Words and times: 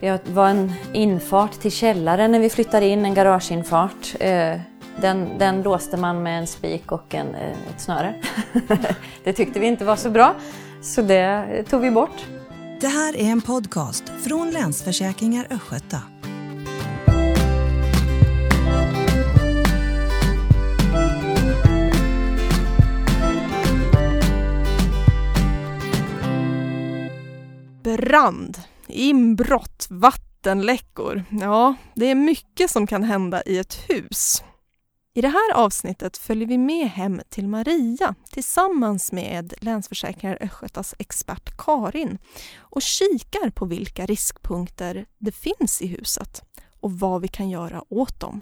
Det 0.00 0.28
var 0.28 0.48
en 0.48 0.72
infart 0.92 1.52
till 1.52 1.72
källaren 1.72 2.32
när 2.32 2.38
vi 2.38 2.50
flyttade 2.50 2.86
in, 2.86 3.04
en 3.04 3.14
garageinfart. 3.14 4.14
Eh, 4.20 4.60
den, 5.00 5.38
den 5.38 5.62
låste 5.62 5.96
man 5.96 6.22
med 6.22 6.38
en 6.38 6.46
spik 6.46 6.92
och 6.92 7.14
en, 7.14 7.34
eh, 7.34 7.50
ett 7.50 7.80
snöre. 7.80 8.14
Det 9.24 9.32
tyckte 9.32 9.60
vi 9.60 9.66
inte 9.66 9.84
var 9.84 9.96
så 9.96 10.10
bra, 10.10 10.34
så 10.82 11.02
det 11.02 11.64
tog 11.68 11.80
vi 11.80 11.90
bort. 11.90 12.26
Det 12.80 12.88
här 12.88 13.16
är 13.16 13.30
en 13.30 13.40
podcast 13.40 14.12
från 14.24 14.50
Länsförsäkringar 14.50 15.46
Östgöta. 15.50 16.02
Brand, 27.82 28.58
inbrott, 28.90 29.86
vattenläckor. 29.90 31.24
Ja, 31.30 31.74
det 31.94 32.06
är 32.06 32.14
mycket 32.14 32.70
som 32.70 32.86
kan 32.86 33.02
hända 33.02 33.42
i 33.42 33.58
ett 33.58 33.74
hus. 33.88 34.42
I 35.14 35.20
det 35.20 35.28
här 35.28 35.54
avsnittet 35.54 36.16
följer 36.16 36.48
vi 36.48 36.58
med 36.58 36.90
hem 36.90 37.20
till 37.28 37.48
Maria 37.48 38.14
tillsammans 38.30 39.12
med 39.12 39.54
Länsförsäkringar 39.60 40.38
Östgötas 40.40 40.94
expert 40.98 41.56
Karin 41.56 42.18
och 42.58 42.82
kikar 42.82 43.50
på 43.50 43.64
vilka 43.64 44.06
riskpunkter 44.06 45.06
det 45.18 45.32
finns 45.32 45.82
i 45.82 45.86
huset 45.86 46.42
och 46.80 46.92
vad 46.92 47.22
vi 47.22 47.28
kan 47.28 47.50
göra 47.50 47.84
åt 47.88 48.20
dem. 48.20 48.40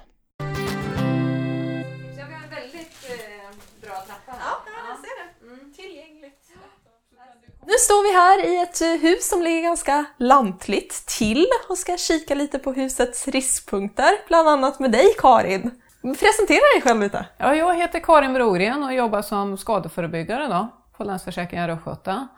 Nu 7.68 7.74
står 7.78 8.02
vi 8.02 8.12
här 8.16 8.52
i 8.52 8.62
ett 8.62 8.80
eh, 8.80 9.08
hus 9.08 9.28
som 9.28 9.42
ligger 9.42 9.62
ganska 9.62 10.04
lantligt 10.16 11.06
till 11.06 11.46
och 11.68 11.78
ska 11.78 11.96
kika 11.96 12.34
lite 12.34 12.58
på 12.58 12.72
husets 12.72 13.28
riskpunkter, 13.28 14.10
bland 14.28 14.48
annat 14.48 14.78
med 14.78 14.92
dig 14.92 15.14
Karin. 15.18 15.70
Presentera 16.02 16.60
dig 16.74 16.82
själv 16.82 17.00
lite. 17.00 17.26
Ja, 17.38 17.54
jag 17.54 17.74
heter 17.74 18.00
Karin 18.00 18.32
Brogren 18.32 18.82
och 18.82 18.94
jobbar 18.94 19.22
som 19.22 19.56
skadeförebyggare 19.56 20.46
då, 20.46 20.68
på 20.96 21.04
Länsförsäkringar 21.04 21.68
Östgöta. 21.68 22.28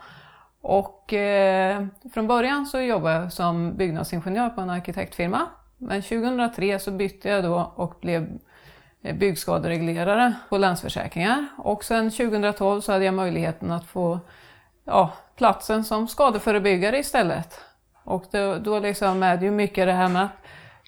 Och 0.60 1.12
eh, 1.12 1.86
från 2.14 2.26
början 2.26 2.66
så 2.66 2.80
jobbade 2.80 3.14
jag 3.14 3.32
som 3.32 3.76
byggnadsingenjör 3.76 4.48
på 4.50 4.60
en 4.60 4.70
arkitektfirma. 4.70 5.40
Men 5.78 6.02
2003 6.02 6.78
så 6.78 6.90
bytte 6.90 7.28
jag 7.28 7.44
då 7.44 7.72
och 7.76 7.94
blev 8.00 8.28
eh, 9.02 9.16
byggskadereglerare 9.16 10.34
på 10.48 10.58
Länsförsäkringar. 10.58 11.46
Och 11.58 11.84
sen 11.84 12.10
2012 12.10 12.80
så 12.80 12.92
hade 12.92 13.04
jag 13.04 13.14
möjligheten 13.14 13.70
att 13.70 13.86
få 13.86 14.20
ja, 14.84 15.12
platsen 15.36 15.84
som 15.84 16.08
skadeförebyggare 16.08 16.98
istället. 16.98 17.60
Och 18.04 18.24
då, 18.30 18.58
då 18.58 18.78
liksom 18.78 19.22
är 19.22 19.36
det 19.36 19.44
ju 19.44 19.50
mycket 19.50 19.86
det 19.86 19.92
här 19.92 20.08
med 20.08 20.24
att 20.24 20.36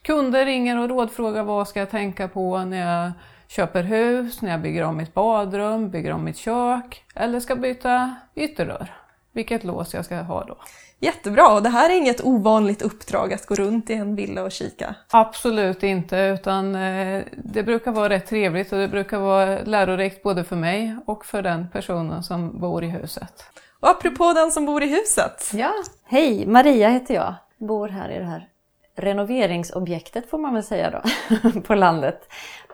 kunder 0.02 0.46
ringer 0.46 0.78
och 0.78 0.88
rådfrågar 0.88 1.42
vad 1.42 1.68
ska 1.68 1.80
jag 1.80 1.90
tänka 1.90 2.28
på 2.28 2.58
när 2.58 3.02
jag 3.02 3.12
köper 3.48 3.82
hus, 3.82 4.42
när 4.42 4.50
jag 4.50 4.60
bygger 4.60 4.84
om 4.84 4.96
mitt 4.96 5.14
badrum, 5.14 5.90
bygger 5.90 6.12
om 6.12 6.24
mitt 6.24 6.36
kök 6.36 7.04
eller 7.14 7.40
ska 7.40 7.56
byta 7.56 8.14
ytterdörr. 8.34 8.94
Vilket 9.32 9.64
lås 9.64 9.94
jag 9.94 10.04
ska 10.04 10.16
ha 10.16 10.44
då. 10.44 10.56
Jättebra, 10.98 11.60
det 11.60 11.68
här 11.68 11.90
är 11.90 11.96
inget 11.96 12.24
ovanligt 12.24 12.82
uppdrag 12.82 13.32
att 13.32 13.46
gå 13.46 13.54
runt 13.54 13.90
i 13.90 13.94
en 13.94 14.14
villa 14.16 14.42
och 14.42 14.52
kika. 14.52 14.94
Absolut 15.10 15.82
inte, 15.82 16.16
utan 16.16 16.74
eh, 16.74 17.22
det 17.44 17.62
brukar 17.62 17.92
vara 17.92 18.08
rätt 18.08 18.26
trevligt 18.26 18.72
och 18.72 18.78
det 18.78 18.88
brukar 18.88 19.18
vara 19.18 19.58
lärorikt 19.64 20.22
både 20.22 20.44
för 20.44 20.56
mig 20.56 20.96
och 21.06 21.24
för 21.24 21.42
den 21.42 21.68
personen 21.72 22.22
som 22.22 22.60
bor 22.60 22.84
i 22.84 22.88
huset. 22.88 23.44
Och 23.82 23.88
apropå 23.88 24.32
den 24.32 24.52
som 24.52 24.66
bor 24.66 24.82
i 24.82 24.86
huset. 24.86 25.50
Ja, 25.54 25.72
hej! 26.04 26.46
Maria 26.46 26.88
heter 26.88 27.14
jag. 27.14 27.34
Bor 27.58 27.88
här 27.88 28.10
i 28.10 28.18
det 28.18 28.24
här 28.24 28.48
renoveringsobjektet 28.96 30.30
får 30.30 30.38
man 30.38 30.54
väl 30.54 30.62
säga 30.62 30.90
då, 30.90 31.60
på 31.60 31.74
landet. 31.74 32.28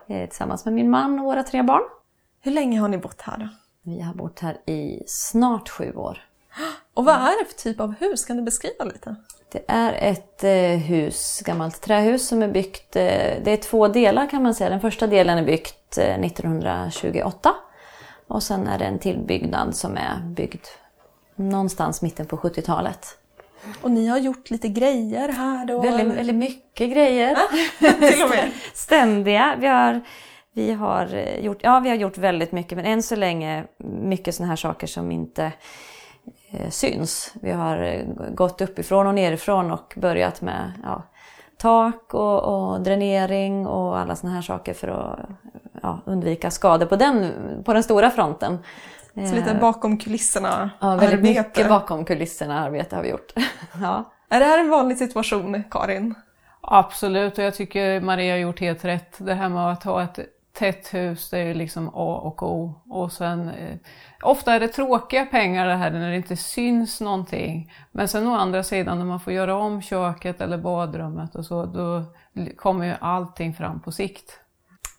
Eh, 0.07 0.29
Tillsammans 0.29 0.65
med 0.65 0.75
min 0.75 0.91
man 0.91 1.19
och 1.19 1.25
våra 1.25 1.43
tre 1.43 1.63
barn. 1.63 1.83
Hur 2.41 2.53
länge 2.53 2.81
har 2.81 2.89
ni 2.89 2.99
bott 2.99 3.21
här 3.21 3.39
då? 3.39 3.49
Vi 3.83 4.01
har 4.01 4.15
bott 4.15 4.41
här 4.41 4.71
i 4.71 5.03
snart 5.07 5.69
sju 5.69 5.93
år. 5.95 6.19
Och 6.95 7.05
vad 7.05 7.15
är 7.15 7.45
det 7.45 7.51
för 7.51 7.59
typ 7.63 7.81
av 7.81 7.95
hus? 8.01 8.25
Kan 8.25 8.37
du 8.37 8.43
beskriva 8.43 8.85
lite? 8.85 9.17
Det 9.53 9.65
är 9.69 9.93
ett 9.93 10.45
eh, 10.45 10.89
hus, 10.89 11.43
gammalt 11.45 11.81
trähus 11.81 12.29
som 12.29 12.43
är 12.43 12.49
byggt, 12.49 12.97
eh, 12.97 13.43
det 13.45 13.51
är 13.51 13.57
två 13.57 13.89
delar 13.89 14.31
kan 14.31 14.43
man 14.43 14.55
säga. 14.55 14.71
Den 14.71 14.81
första 14.81 15.07
delen 15.07 15.39
är 15.39 15.45
byggt 15.45 15.99
eh, 15.99 16.21
1928 16.21 17.55
och 18.27 18.43
sen 18.43 18.67
är 18.67 18.79
det 18.79 18.85
en 18.85 18.99
tillbyggnad 18.99 19.77
som 19.77 19.97
är 19.97 20.21
byggd 20.23 20.65
någonstans 21.39 22.03
mitten 22.03 22.27
på 22.27 22.37
70-talet. 22.37 23.19
Och 23.83 23.91
ni 23.91 24.07
har 24.07 24.19
gjort 24.19 24.51
lite 24.51 24.69
grejer 24.69 25.29
här 25.29 25.67
då? 25.67 25.81
Väldigt, 25.83 26.17
väldigt 26.17 26.37
mycket 26.37 26.91
grejer. 26.91 27.37
Ständiga. 28.75 29.57
Vi 29.61 29.67
har, 29.67 30.01
vi, 30.53 30.73
har 30.73 31.15
eh, 31.15 31.41
gjort, 31.45 31.59
ja, 31.61 31.81
vi 31.81 31.89
har 31.89 31.97
gjort 31.97 32.19
väldigt 32.19 32.53
mycket 32.53 32.77
men 32.77 32.87
än 32.87 33.03
så 33.03 33.17
länge 33.17 33.65
mycket 33.79 34.35
sådana 34.35 34.49
här 34.49 34.57
saker 34.57 34.87
som 34.87 35.13
inte 35.13 35.53
eh, 36.51 36.71
syns. 36.71 37.35
Vi 37.43 37.51
har 37.51 37.83
eh, 37.83 38.05
gått 38.35 38.61
uppifrån 38.61 39.07
och 39.07 39.15
nerifrån 39.15 39.71
och 39.71 39.95
börjat 39.97 40.41
med 40.41 40.73
ja, 40.83 41.03
tak 41.57 42.15
och, 42.15 42.43
och 42.43 42.81
dränering 42.81 43.67
och 43.67 43.99
alla 43.99 44.17
sådana 44.17 44.35
här 44.35 44.43
saker 44.43 44.75
för 44.75 44.89
att 44.89 45.19
ja, 45.83 46.01
undvika 46.05 46.51
skador 46.51 46.87
på 46.87 46.97
den, 46.97 47.33
på 47.65 47.73
den 47.73 47.83
stora 47.83 48.11
fronten. 48.11 48.59
Så 49.27 49.35
lite 49.35 49.51
Eh, 49.51 49.61
bakom 49.61 49.99
kulisserna 49.99 50.71
Ja, 50.81 50.89
väldigt 50.97 51.19
arbete. 51.19 51.43
mycket 51.43 51.69
bakom 51.69 52.05
kulisserna 52.05 52.61
arbete 52.61 52.97
har 52.97 53.03
vi 53.03 53.09
gjort. 53.11 53.33
ja. 53.81 54.13
Är 54.29 54.41
det 54.41 54.47
här 54.47 54.59
en 54.59 54.69
vanlig 54.71 54.99
situation, 54.99 55.63
Karin? 55.71 56.15
Absolut, 56.61 57.39
och 57.39 57.45
jag 57.45 57.55
tycker 57.55 58.01
Maria 58.01 58.33
har 58.33 58.39
gjort 58.39 58.61
helt 58.61 58.85
rätt. 58.85 59.15
Det 59.19 59.35
här 59.35 59.49
med 59.49 59.73
att 59.73 59.85
ha 59.85 60.03
ett 60.03 60.19
tätt 60.53 60.95
hus, 60.95 61.31
det 61.31 61.39
är 61.39 61.45
ju 61.45 61.55
liksom 61.55 61.89
A 61.89 62.21
och 62.25 62.43
O. 62.43 62.75
Och 62.89 63.13
sen, 63.13 63.49
eh, 63.49 63.77
ofta 64.23 64.55
är 64.55 64.61
det 64.61 64.69
tråkiga 64.69 65.27
pengar 65.27 65.67
det 65.67 65.75
här 65.75 65.91
när 65.91 66.11
det 66.11 66.17
inte 66.17 66.37
syns 66.37 67.01
någonting. 67.01 67.73
Men 67.93 68.09
sen 68.09 68.27
å 68.27 68.35
andra 68.35 68.63
sidan 68.63 68.99
när 68.99 69.05
man 69.05 69.21
får 69.21 69.33
göra 69.33 69.57
om 69.57 69.83
köket 69.83 70.41
eller 70.41 70.59
badrummet 70.59 71.35
och 71.35 71.45
så, 71.45 71.67
då 71.67 72.05
kommer 72.57 72.87
ju 72.87 72.95
allting 73.01 73.55
fram 73.55 73.81
på 73.81 73.93
sikt. 73.93 74.41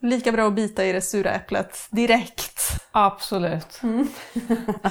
Lika 0.01 0.31
bra 0.31 0.47
att 0.47 0.53
bita 0.53 0.85
i 0.85 0.91
det 0.91 1.01
sura 1.01 1.31
äpplet 1.31 1.87
direkt. 1.91 2.61
Absolut. 2.91 3.81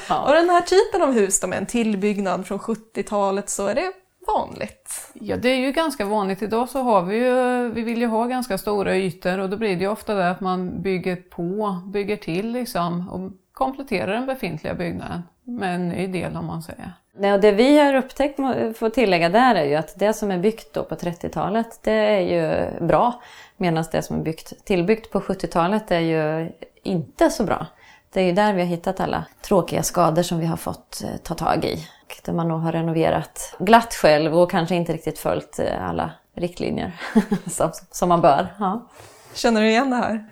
Och 0.08 0.32
den 0.32 0.50
här 0.50 0.60
typen 0.60 1.02
av 1.02 1.12
hus 1.12 1.40
då, 1.40 1.46
med 1.46 1.58
en 1.58 1.66
tillbyggnad 1.66 2.46
från 2.46 2.58
70-talet 2.58 3.48
så 3.48 3.66
är 3.66 3.74
det 3.74 3.92
vanligt. 4.26 5.10
Ja, 5.14 5.36
det 5.36 5.48
är 5.48 5.56
ju 5.56 5.72
ganska 5.72 6.04
vanligt. 6.04 6.42
Idag 6.42 6.68
så 6.68 6.82
har 6.82 7.02
vi 7.02 7.16
ju, 7.16 7.68
vi 7.68 7.82
vill 7.82 8.00
ju 8.00 8.06
ha 8.06 8.26
ganska 8.26 8.58
stora 8.58 8.96
ytor 8.96 9.38
och 9.38 9.50
då 9.50 9.56
blir 9.56 9.76
det 9.76 9.82
ju 9.82 9.88
ofta 9.88 10.14
det 10.14 10.30
att 10.30 10.40
man 10.40 10.82
bygger 10.82 11.16
på, 11.16 11.80
bygger 11.92 12.16
till 12.16 12.52
liksom 12.52 13.08
och 13.08 13.32
kompletterar 13.58 14.12
den 14.12 14.26
befintliga 14.26 14.74
byggnaden 14.74 15.22
med 15.44 15.74
en 15.74 15.88
ny 15.88 16.06
del 16.06 16.36
om 16.36 16.46
man 16.46 16.62
säger. 16.62 16.92
Nej, 17.16 17.32
och 17.32 17.40
det 17.40 17.52
vi 17.52 17.78
har 17.78 17.94
upptäckt, 17.94 18.36
får 18.78 18.90
tillägga 18.90 19.28
där, 19.28 19.54
är 19.54 19.64
ju 19.64 19.74
att 19.74 19.98
det 19.98 20.12
som 20.12 20.30
är 20.30 20.38
byggt 20.38 20.74
då 20.74 20.84
på 20.84 20.94
30-talet, 20.94 21.80
det 21.82 21.92
är 21.92 22.20
ju 22.20 22.70
bra. 22.86 23.22
Medan 23.56 23.84
det 23.92 24.02
som 24.02 24.16
är 24.16 24.22
byggt, 24.22 24.64
tillbyggt 24.64 25.12
på 25.12 25.20
70-talet 25.20 25.90
är 25.90 26.00
ju 26.00 26.52
inte 26.82 27.30
så 27.30 27.44
bra. 27.44 27.66
Det 28.12 28.20
är 28.20 28.24
ju 28.24 28.32
där 28.32 28.52
vi 28.52 28.60
har 28.60 28.68
hittat 28.68 29.00
alla 29.00 29.24
tråkiga 29.40 29.82
skador 29.82 30.22
som 30.22 30.38
vi 30.38 30.46
har 30.46 30.56
fått 30.56 31.02
eh, 31.04 31.16
ta 31.22 31.34
tag 31.34 31.64
i. 31.64 31.74
Och 32.02 32.20
Där 32.24 32.32
man 32.32 32.48
nog 32.48 32.60
har 32.60 32.72
renoverat 32.72 33.56
glatt 33.58 33.94
själv 33.94 34.38
och 34.38 34.50
kanske 34.50 34.74
inte 34.74 34.92
riktigt 34.92 35.18
följt 35.18 35.58
eh, 35.58 35.88
alla 35.88 36.10
riktlinjer 36.34 36.92
som, 37.50 37.70
som 37.90 38.08
man 38.08 38.20
bör. 38.20 38.46
Ja. 38.58 38.88
Känner 39.34 39.60
du 39.60 39.68
igen 39.68 39.90
det 39.90 39.96
här? 39.96 40.24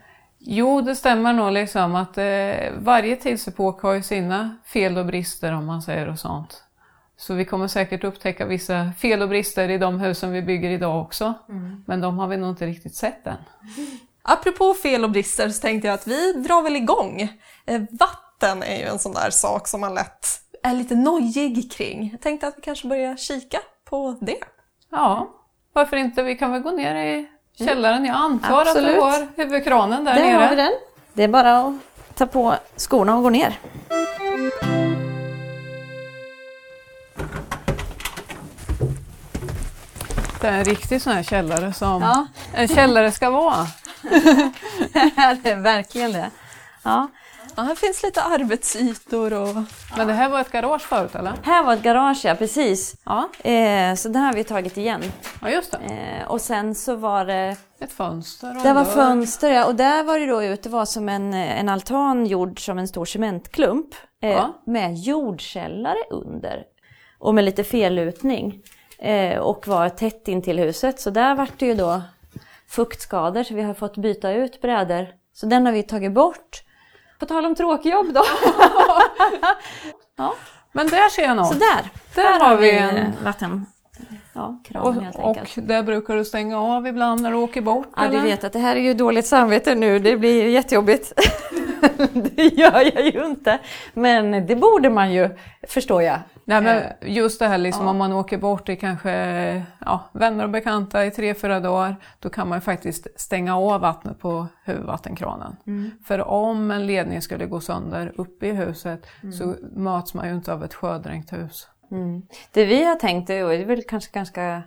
Jo, 0.48 0.80
det 0.80 0.96
stämmer 0.96 1.32
nog 1.32 1.52
liksom 1.52 1.94
att 1.94 2.18
eh, 2.18 2.72
varje 2.78 3.16
tidsepok 3.16 3.82
har 3.82 3.92
ju 3.92 4.02
sina 4.02 4.56
fel 4.64 4.98
och 4.98 5.06
brister 5.06 5.52
om 5.52 5.66
man 5.66 5.82
säger 5.82 6.08
och 6.08 6.18
sånt. 6.18 6.62
Så 7.16 7.34
vi 7.34 7.44
kommer 7.44 7.68
säkert 7.68 8.04
upptäcka 8.04 8.46
vissa 8.46 8.92
fel 8.98 9.22
och 9.22 9.28
brister 9.28 9.68
i 9.68 9.78
de 9.78 10.00
husen 10.00 10.32
vi 10.32 10.42
bygger 10.42 10.70
idag 10.70 11.02
också. 11.02 11.34
Men 11.86 12.00
de 12.00 12.18
har 12.18 12.28
vi 12.28 12.36
nog 12.36 12.50
inte 12.50 12.66
riktigt 12.66 12.94
sett 12.94 13.26
än. 13.26 13.36
Apropå 14.22 14.74
fel 14.74 15.04
och 15.04 15.10
brister 15.10 15.48
så 15.48 15.60
tänkte 15.60 15.88
jag 15.88 15.94
att 15.94 16.06
vi 16.06 16.32
drar 16.32 16.62
väl 16.62 16.76
igång. 16.76 17.20
Eh, 17.66 17.82
Vatten 17.90 18.62
är 18.62 18.78
ju 18.78 18.84
en 18.84 18.98
sån 18.98 19.12
där 19.12 19.30
sak 19.30 19.68
som 19.68 19.80
man 19.80 19.94
lätt 19.94 20.26
är 20.62 20.74
lite 20.74 20.94
nojig 20.94 21.72
kring. 21.72 22.08
Jag 22.12 22.20
tänkte 22.20 22.48
att 22.48 22.58
vi 22.58 22.62
kanske 22.62 22.88
börjar 22.88 23.16
kika 23.16 23.58
på 23.90 24.18
det. 24.20 24.40
Ja, 24.90 25.28
varför 25.72 25.96
inte? 25.96 26.22
Vi 26.22 26.34
kan 26.36 26.52
väl 26.52 26.62
gå 26.62 26.70
ner 26.70 26.94
i 26.94 27.28
källaren. 27.58 28.04
Jag 28.04 28.16
antar 28.16 28.60
att 28.62 28.68
Absolut. 28.68 28.94
du 28.94 29.00
har 29.00 29.26
huvudkranen 29.36 30.04
där 30.04 30.14
Där 30.14 30.22
nere. 30.24 30.42
har 30.42 30.50
vi 30.50 30.56
den. 30.56 30.72
Det 31.12 31.22
är 31.24 31.28
bara 31.28 31.58
att 31.58 31.74
ta 32.14 32.26
på 32.26 32.54
skorna 32.76 33.16
och 33.16 33.22
gå 33.22 33.30
ner. 33.30 33.58
Det 40.40 40.46
är 40.48 40.52
en 40.52 40.64
riktig 40.64 41.02
sån 41.02 41.12
här 41.12 41.22
källare 41.22 41.72
som 41.72 42.02
Ja. 42.02 42.26
en 42.54 42.68
källare 42.68 43.12
ska 43.12 43.30
vara. 43.30 43.66
det 45.42 45.50
är 45.50 45.60
verkligen 45.60 46.12
det. 46.12 46.30
Ja. 46.82 47.08
Ja, 47.56 47.62
här 47.62 47.74
finns 47.74 48.02
lite 48.02 48.22
arbetsytor 48.22 49.32
och... 49.32 49.54
Men 49.96 50.06
det 50.06 50.12
här 50.12 50.28
var 50.28 50.40
ett 50.40 50.52
garage 50.52 50.82
förut 50.82 51.14
eller? 51.14 51.32
Här 51.42 51.62
var 51.64 51.72
ett 51.74 51.82
garage, 51.82 52.24
ja 52.24 52.34
precis. 52.34 52.94
Ja, 53.04 53.28
Eh, 53.50 53.94
så 53.94 54.08
det 54.08 54.18
har 54.18 54.32
vi 54.32 54.44
tagit 54.44 54.76
igen. 54.76 55.02
ja 55.42 55.50
just 55.50 55.72
det. 55.72 55.78
Eh, 55.94 56.28
och 56.30 56.40
sen 56.40 56.74
så 56.74 56.96
var 56.96 57.24
det 57.24 57.56
Ett 57.80 57.92
fönster 57.92 58.56
och 58.56 58.62
Det 58.62 58.72
var 58.72 58.84
dörr. 58.84 58.92
fönster 58.92 59.50
ja, 59.50 59.64
och 59.66 59.74
där 59.74 60.04
var 60.04 60.18
det 60.18 60.26
då 60.26 60.42
ut, 60.42 60.62
det 60.62 60.68
var 60.68 60.84
som 60.84 61.08
en, 61.08 61.34
en 61.34 61.68
altan 61.68 62.26
gjord 62.26 62.64
som 62.64 62.78
en 62.78 62.88
stor 62.88 63.04
cementklump. 63.04 63.94
Eh, 64.22 64.30
Ja. 64.30 64.62
Med 64.66 64.94
jordkällare 64.98 65.98
under. 66.10 66.62
Och 67.18 67.34
med 67.34 67.44
lite 67.44 67.64
fellutning. 67.64 68.62
Eh, 68.98 69.38
och 69.38 69.68
var 69.68 69.88
tätt 69.88 70.28
in 70.28 70.42
till 70.42 70.58
huset. 70.58 71.00
Så 71.00 71.10
där 71.10 71.34
vart 71.34 71.58
det 71.58 71.66
ju 71.66 71.74
då 71.74 72.02
fuktskador 72.68 73.42
så 73.42 73.54
vi 73.54 73.62
har 73.62 73.74
fått 73.74 73.96
byta 73.96 74.32
ut 74.32 74.60
brädor. 74.60 75.06
Så 75.32 75.46
den 75.46 75.66
har 75.66 75.72
vi 75.72 75.82
tagit 75.82 76.12
bort. 76.12 76.62
På 77.18 77.26
tal 77.26 77.46
om 77.46 77.54
tråkjobb 77.54 78.12
då. 78.14 78.22
Men 80.72 80.86
där 80.88 81.08
ser 81.08 81.22
jag 81.22 81.36
något. 81.36 81.48
Så 81.48 81.54
där. 81.54 81.90
Där 82.14 82.40
har 82.40 82.56
vi 82.56 82.70
en- 82.70 83.12
vatten... 83.24 83.66
Ja, 84.32 84.60
kran 84.64 84.82
Och, 84.82 84.94
helt 84.94 85.16
och 85.16 85.36
enkelt. 85.38 85.68
där 85.68 85.82
brukar 85.82 86.16
du 86.16 86.24
stänga 86.24 86.60
av 86.60 86.86
ibland 86.86 87.20
när 87.20 87.30
du 87.30 87.36
åker 87.36 87.60
bort? 87.60 87.88
Ja, 87.96 88.02
du 88.02 88.08
eller? 88.08 88.20
vet 88.22 88.44
att 88.44 88.52
det 88.52 88.58
här 88.58 88.76
är 88.76 88.80
ju 88.80 88.94
dåligt 88.94 89.26
samvete 89.26 89.74
nu, 89.74 89.98
det 89.98 90.16
blir 90.16 90.48
jättejobbigt. 90.48 91.12
det 92.12 92.44
gör 92.44 92.92
jag 92.94 93.04
ju 93.06 93.24
inte. 93.26 93.58
Men 93.94 94.46
det 94.46 94.56
borde 94.56 94.90
man 94.90 95.12
ju, 95.12 95.28
förstår 95.68 96.02
jag. 96.02 96.18
Nej, 96.48 96.62
men 96.62 96.76
Eh, 96.82 96.90
just 97.02 97.38
det 97.38 97.46
här 97.48 97.58
liksom, 97.58 97.84
ja. 97.84 97.90
om 97.90 97.96
man 97.96 98.12
åker 98.12 98.38
bort 98.38 98.66
till 98.66 98.78
kanske 98.80 99.12
ja, 99.80 100.00
vänner 100.12 100.44
och 100.44 100.50
bekanta 100.50 101.06
i 101.06 101.10
tre, 101.10 101.34
fyra 101.34 101.60
dagar, 101.60 101.96
då 102.18 102.28
kan 102.30 102.48
man 102.48 102.56
ju 102.58 102.60
faktiskt 102.60 103.06
stänga 103.16 103.56
av 103.58 103.80
vattnet 103.80 104.18
på 104.18 104.46
huvudvattenkranen. 104.64 105.56
Mm. 105.66 105.90
För 106.06 106.28
om 106.28 106.70
en 106.70 106.86
ledning 106.86 107.22
skulle 107.22 107.46
gå 107.46 107.60
sönder 107.60 108.12
uppe 108.16 108.46
i 108.46 108.52
huset 108.52 109.06
så 109.38 109.44
Mm. 109.44 109.56
möts 109.84 110.14
man 110.14 110.28
ju 110.28 110.34
inte 110.34 110.52
av 110.52 110.64
ett 110.64 110.74
sjödränkt 110.74 111.32
hus. 111.32 111.68
Det 112.52 112.64
vi 112.64 112.84
har 112.84 112.94
tänkt, 112.94 113.30
och 113.30 113.36
det 113.36 113.54
är 113.56 113.64
väl 113.64 113.82
kanske 113.82 114.12
ganska 114.12 114.62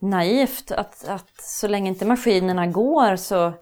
naivt, 0.00 0.72
att, 0.72 1.08
att 1.08 1.30
så 1.42 1.68
länge 1.68 1.88
inte 1.88 2.04
maskinerna 2.06 2.66
går 2.66 3.16
så, 3.16 3.52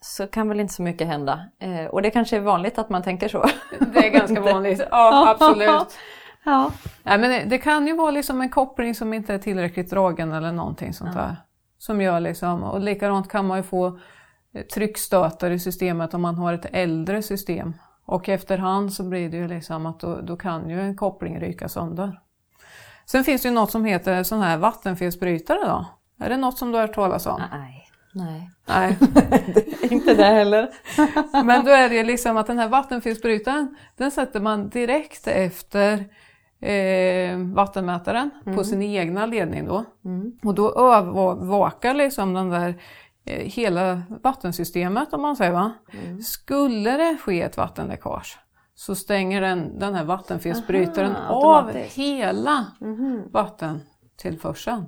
så 0.00 0.26
kan 0.26 0.48
väl 0.48 0.60
inte 0.60 0.74
så 0.74 0.82
mycket 0.82 1.06
hända. 1.06 1.40
Eh, 1.60 1.84
och 1.84 2.02
det 2.02 2.10
kanske 2.10 2.36
är 2.36 2.40
vanligt 2.40 2.78
att 2.78 2.90
man 2.90 3.02
tänker 3.02 3.28
så. 3.28 3.46
Det 3.94 4.06
är 4.06 4.10
ganska 4.10 4.40
vanligt. 4.52 4.82
Ja, 4.90 5.30
absolut. 5.30 5.96
Ja. 6.44 6.72
Nej, 7.02 7.18
men 7.18 7.48
det, 7.48 7.58
kan 7.58 7.86
ju 7.86 7.96
vara 7.96 8.10
liksom 8.10 8.40
en 8.40 8.50
koppling 8.50 8.94
som 8.94 9.14
inte 9.14 9.34
är 9.34 9.38
tillräckligt 9.38 9.90
dragen 9.90 10.32
eller 10.32 10.52
någonting 10.52 10.92
sånt 10.92 11.14
där. 11.14 11.36
Som 11.78 12.00
gör 12.00 12.20
liksom, 12.20 12.62
och 12.62 12.80
likadant 12.80 13.30
kan 13.30 13.46
man 13.46 13.56
ju 13.56 13.62
få 13.62 13.98
eh, 14.54 14.62
tryckstötar 14.62 15.50
i 15.50 15.58
systemet 15.58 16.14
om 16.14 16.22
man 16.22 16.34
har 16.34 16.52
ett 16.52 16.66
äldre 16.72 17.22
system. 17.22 17.74
Och 18.04 18.28
efterhand 18.28 18.92
så 18.92 19.02
blir 19.04 19.30
det 19.30 19.36
ju 19.36 19.48
liksom 19.48 19.86
att 19.86 20.00
då, 20.00 20.20
då 20.20 20.36
kan 20.36 20.70
ju 20.70 20.80
en 20.80 20.96
koppling 20.96 21.40
ryka 21.40 21.68
sönder. 21.68 22.20
Sen 23.06 23.24
finns 23.24 23.42
det 23.42 23.48
ju 23.48 23.54
något 23.54 23.70
som 23.70 23.84
heter 23.84 24.22
sån 24.22 24.40
här 24.40 24.56
vattenfelsbrytare 24.56 25.66
då. 25.66 25.86
Är 26.24 26.28
det 26.28 26.36
något 26.36 26.58
som 26.58 26.70
du 26.72 26.78
har 26.78 26.86
hört 26.86 26.94
talas 26.94 27.26
om? 27.26 27.42
Nej. 27.52 27.88
Nej. 28.12 28.50
Nej. 28.66 28.98
inte 29.90 30.14
det 30.14 30.24
heller. 30.24 30.70
Men 31.44 31.64
då 31.64 31.70
är 31.70 31.88
det 31.88 31.94
ju 31.94 32.04
liksom 32.04 32.36
att 32.36 32.46
den 32.46 32.58
här 32.58 32.68
vattenfelsbrytaren, 32.68 33.76
den 33.96 34.10
sätter 34.10 34.40
man 34.40 34.68
direkt 34.68 35.26
efter 35.26 36.04
eh, 36.64 37.38
vattenmätaren 37.38 38.30
på 38.44 38.64
sin 38.64 38.82
egna 38.82 39.26
ledning 39.26 39.66
då. 39.66 39.84
Och 40.44 40.54
då 40.54 40.74
övervakar 40.74 41.94
liksom 41.94 42.34
den 42.34 42.50
där 42.50 42.74
eh, 43.24 43.44
hela 43.44 44.02
vattensystemet 44.22 45.12
om 45.12 45.22
man 45.22 45.36
säger 45.36 45.52
va. 45.52 45.72
Skulle 46.22 46.90
det 46.96 47.16
ske 47.20 47.42
ett 47.42 47.56
vattenläckage 47.56 48.38
så 48.74 48.94
stänger 48.94 49.40
den, 49.40 49.78
den 49.78 49.94
här 49.94 50.04
vattenfelsbrytaren 50.04 51.16
av 51.28 51.70
hela 51.72 52.66
vattentillförseln. 53.30 54.84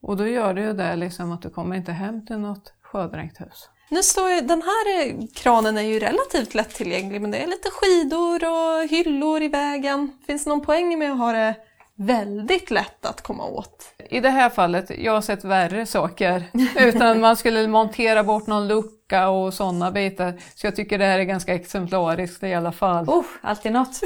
Och 0.00 0.16
då 0.16 0.26
gör 0.26 0.54
det 0.54 0.60
ju 0.60 0.72
det 0.72 0.96
liksom 0.96 1.32
att 1.32 1.42
du 1.42 1.50
kommer 1.50 1.76
inte 1.76 1.92
hem 1.92 2.26
till 2.26 2.38
något 2.38 2.72
sjödränkt 2.82 3.40
hus. 3.40 3.70
Nu 3.92 4.02
står 4.02 4.30
ju, 4.30 4.40
den 4.40 4.62
här 4.62 5.06
eh, 5.06 5.14
kranen 5.34 5.78
är 5.78 5.82
ju 5.82 5.98
relativt 5.98 6.54
lättillgänglig 6.54 7.20
men 7.20 7.30
det 7.30 7.38
är 7.38 7.46
lite 7.46 7.68
skidor 7.70 8.44
och 8.44 8.88
hyllor 8.88 9.42
i 9.42 9.48
vägen. 9.48 10.12
Finns 10.26 10.44
det 10.44 10.50
någon 10.50 10.60
poäng 10.60 10.98
med 10.98 11.12
att 11.12 11.18
ha 11.18 11.32
det 11.32 11.54
väldigt 11.94 12.70
lätt 12.70 13.06
att 13.06 13.22
komma 13.22 13.46
åt? 13.46 13.94
I 14.10 14.20
det 14.20 14.30
här 14.30 14.50
fallet, 14.50 14.90
jag 14.98 15.12
har 15.12 15.20
sett 15.20 15.44
värre 15.44 15.86
saker. 15.86 16.44
Utan 16.76 17.20
man 17.20 17.36
skulle 17.36 17.68
montera 17.68 18.24
bort 18.24 18.46
någon 18.46 18.68
lucka 19.10 19.28
och 19.28 19.54
sådana 19.54 19.90
bitar. 19.90 20.34
Så 20.54 20.66
jag 20.66 20.76
tycker 20.76 20.98
det 20.98 21.04
här 21.04 21.18
är 21.18 21.24
ganska 21.24 21.54
exemplariskt 21.54 22.42
i 22.42 22.54
alla 22.54 22.72
fall. 22.72 23.04
Oh, 23.08 23.24
alltid 23.42 23.72
något. 23.72 23.94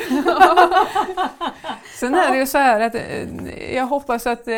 Sen 2.00 2.14
är 2.14 2.32
det 2.32 2.38
ju 2.38 2.46
så 2.46 2.58
här 2.58 2.80
att 2.80 2.94
eh, 2.94 3.74
jag 3.76 3.86
hoppas 3.86 4.26
att 4.26 4.48
eh, 4.48 4.54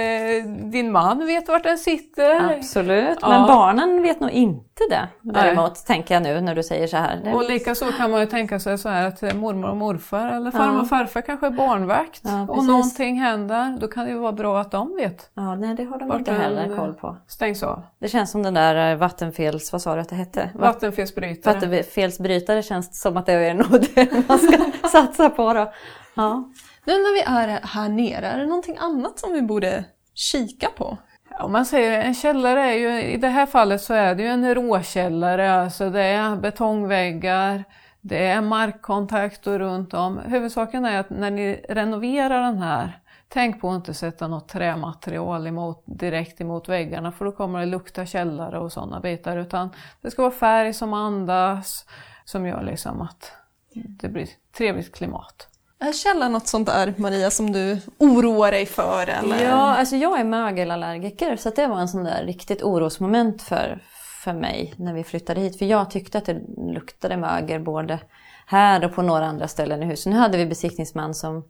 din 0.73 0.93
man 0.93 1.27
vet 1.27 1.49
vart 1.49 1.63
den 1.63 1.79
sitter. 1.79 2.55
Absolut, 2.59 3.19
Ja. 3.23 3.29
men 3.29 3.47
barnen 3.47 4.03
vet 4.03 4.21
nog 4.21 4.31
inte 4.31 4.83
det 4.91 5.09
däremot, 5.23 5.87
tänker 5.87 6.15
jag 6.15 6.23
nu 6.23 6.41
när 6.41 6.55
du 6.55 6.63
säger 6.63 6.87
så 6.87 6.97
här. 6.97 7.35
Och 7.35 7.45
likaså 7.51 7.85
kan 7.99 8.11
man 8.11 8.21
ju 8.21 8.27
tänka 8.27 8.61
sig 8.61 8.79
så 8.79 8.89
här 8.89 9.09
att 9.09 9.23
eh, 9.23 9.35
mormor 9.35 9.69
och 9.71 9.77
morfar 9.77 10.29
eller 10.29 10.51
farmor 10.51 10.81
och 10.81 10.89
farfar 10.89 11.21
kanske 11.21 11.47
är 11.47 11.51
barnvakt. 11.51 12.21
Ja, 12.25 12.47
och 12.49 12.65
någonting 12.65 13.21
händer, 13.21 13.77
då 13.81 13.89
kan 13.89 14.05
det 14.05 14.11
ju 14.11 14.19
vara 14.19 14.33
bra 14.33 14.61
att 14.61 14.71
de 14.71 14.97
vet. 14.97 15.31
Ja, 15.35 15.55
nej 15.55 15.75
det 15.75 15.85
har 15.85 15.99
de 15.99 16.13
inte 16.13 16.33
heller 16.33 16.77
koll 16.77 16.95
på. 16.95 17.17
Stängs 17.29 17.63
av. 17.63 17.83
Det 17.99 18.09
känns 18.09 18.31
som 18.31 18.43
den 18.43 18.55
där 18.55 18.97
vattenfels, 18.97 19.73
vad 19.73 19.83
sa 19.83 19.95
du 19.95 20.01
att 20.01 20.09
det 20.09 20.15
hette? 20.17 20.36
Vatt- 20.43 20.55
Vattenfelsbrytare. 20.55 21.55
Vattenfelsbrytare 21.55 22.63
känns 22.63 23.01
som 23.01 23.17
att 23.17 23.27
det 23.27 23.33
är 23.33 23.55
nog 23.55 23.81
det 23.95 24.29
man 24.29 24.39
ska 24.39 24.59
satsa 24.89 25.31
på 25.31 25.53
då. 25.55 25.73
Ja. 26.15 26.51
Nu 26.85 26.93
när 26.93 27.15
vi 27.15 27.21
är 27.21 27.61
här 27.67 27.89
nere, 27.89 28.27
är 28.27 28.39
det 28.39 28.47
någonting 28.47 28.77
annat 28.81 29.19
som 29.19 29.33
vi 29.33 29.43
borde 29.43 29.85
kika 30.15 30.69
på? 30.77 30.99
Om 31.41 31.53
man 31.53 31.67
säger 31.67 32.01
en 32.01 32.15
källare 32.15 32.61
är 32.61 32.73
ju, 32.75 33.03
i 33.03 33.17
det 33.17 33.29
här 33.29 33.47
fallet 33.47 33.81
så 33.83 33.95
är 33.95 34.15
det 34.15 34.23
ju 34.23 34.29
en 34.29 34.55
råkällare, 34.55 35.53
alltså 35.55 35.91
det 35.91 36.03
är 36.03 36.37
betongväggar, 36.37 37.65
det 38.01 38.27
är 38.27 38.41
markkontakt 38.41 39.47
och 39.47 39.59
runt 39.59 39.95
om. 39.95 40.19
Huvudsaken 40.19 40.85
är 40.85 41.01
att 41.01 41.11
när 41.11 41.31
ni 41.31 41.65
renoverar 41.69 42.43
den 42.43 42.59
här, 42.59 42.99
tänk 43.29 43.61
på 43.61 43.71
att 43.71 43.77
inte 43.77 43.95
sätta 43.95 44.29
något 44.29 44.49
trämaterial 44.49 45.47
emot, 45.47 45.83
direkt 45.87 46.41
emot 46.41 46.69
väggarna 46.69 47.13
för 47.13 47.25
då 47.25 47.33
kommer 47.33 47.61
det 47.61 47.67
lukta 47.67 48.07
källare 48.07 48.59
och 48.59 48.73
sådana 48.73 49.01
bitar. 49.01 49.37
Utan 49.37 49.71
det 50.01 50.11
ska 50.11 50.23
vara 50.23 50.33
färg 50.33 50.75
som 50.75 50.93
andas, 50.93 51.87
som 52.25 52.47
gör 52.47 52.63
liksom 52.63 53.03
att 53.03 53.33
det 53.75 54.09
blir 54.09 54.29
trevligt 54.57 54.95
klimat. 54.95 55.49
Är 55.79 55.93
källan 55.93 56.33
något 56.33 56.47
sånt 56.47 56.67
där, 56.67 56.95
Maria, 56.97 57.31
som 57.31 57.53
du 57.53 57.81
oroar 57.99 58.51
dig 58.51 58.67
för? 58.67 59.07
Eller? 59.07 59.45
ja, 59.45 59.77
alltså 59.77 59.97
jag 59.97 60.21
är 60.21 60.25
mögelallergiker 60.25 61.37
så 61.37 61.51
det 61.51 61.67
var 61.67 61.79
en 61.79 61.89
sån 61.89 62.05
där 62.05 62.25
riktigt 62.25 62.63
orosmoment 62.63 63.43
för, 63.43 63.83
för 64.25 64.33
mig 64.33 64.75
när 64.77 64.95
vi 64.95 65.05
flyttade 65.05 65.41
hit. 65.41 65.59
För 65.59 65.67
jag 65.67 65.91
tyckte 65.91 66.19
att 66.19 66.25
det 66.25 66.41
luktade 66.57 67.17
mögel 67.17 67.63
både 67.63 67.99
här 68.47 68.85
och 68.85 68.95
på 68.95 69.03
några 69.03 69.27
andra 69.27 69.49
ställen 69.49 69.83
i 69.83 69.87
huset. 69.87 70.13
Nu 70.13 70.19
hade 70.19 70.39
vi 70.39 70.47
besiktningsman 70.47 71.15
som 71.15 71.45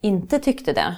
inte 0.00 0.38
tyckte 0.38 0.72
det. 0.72 0.96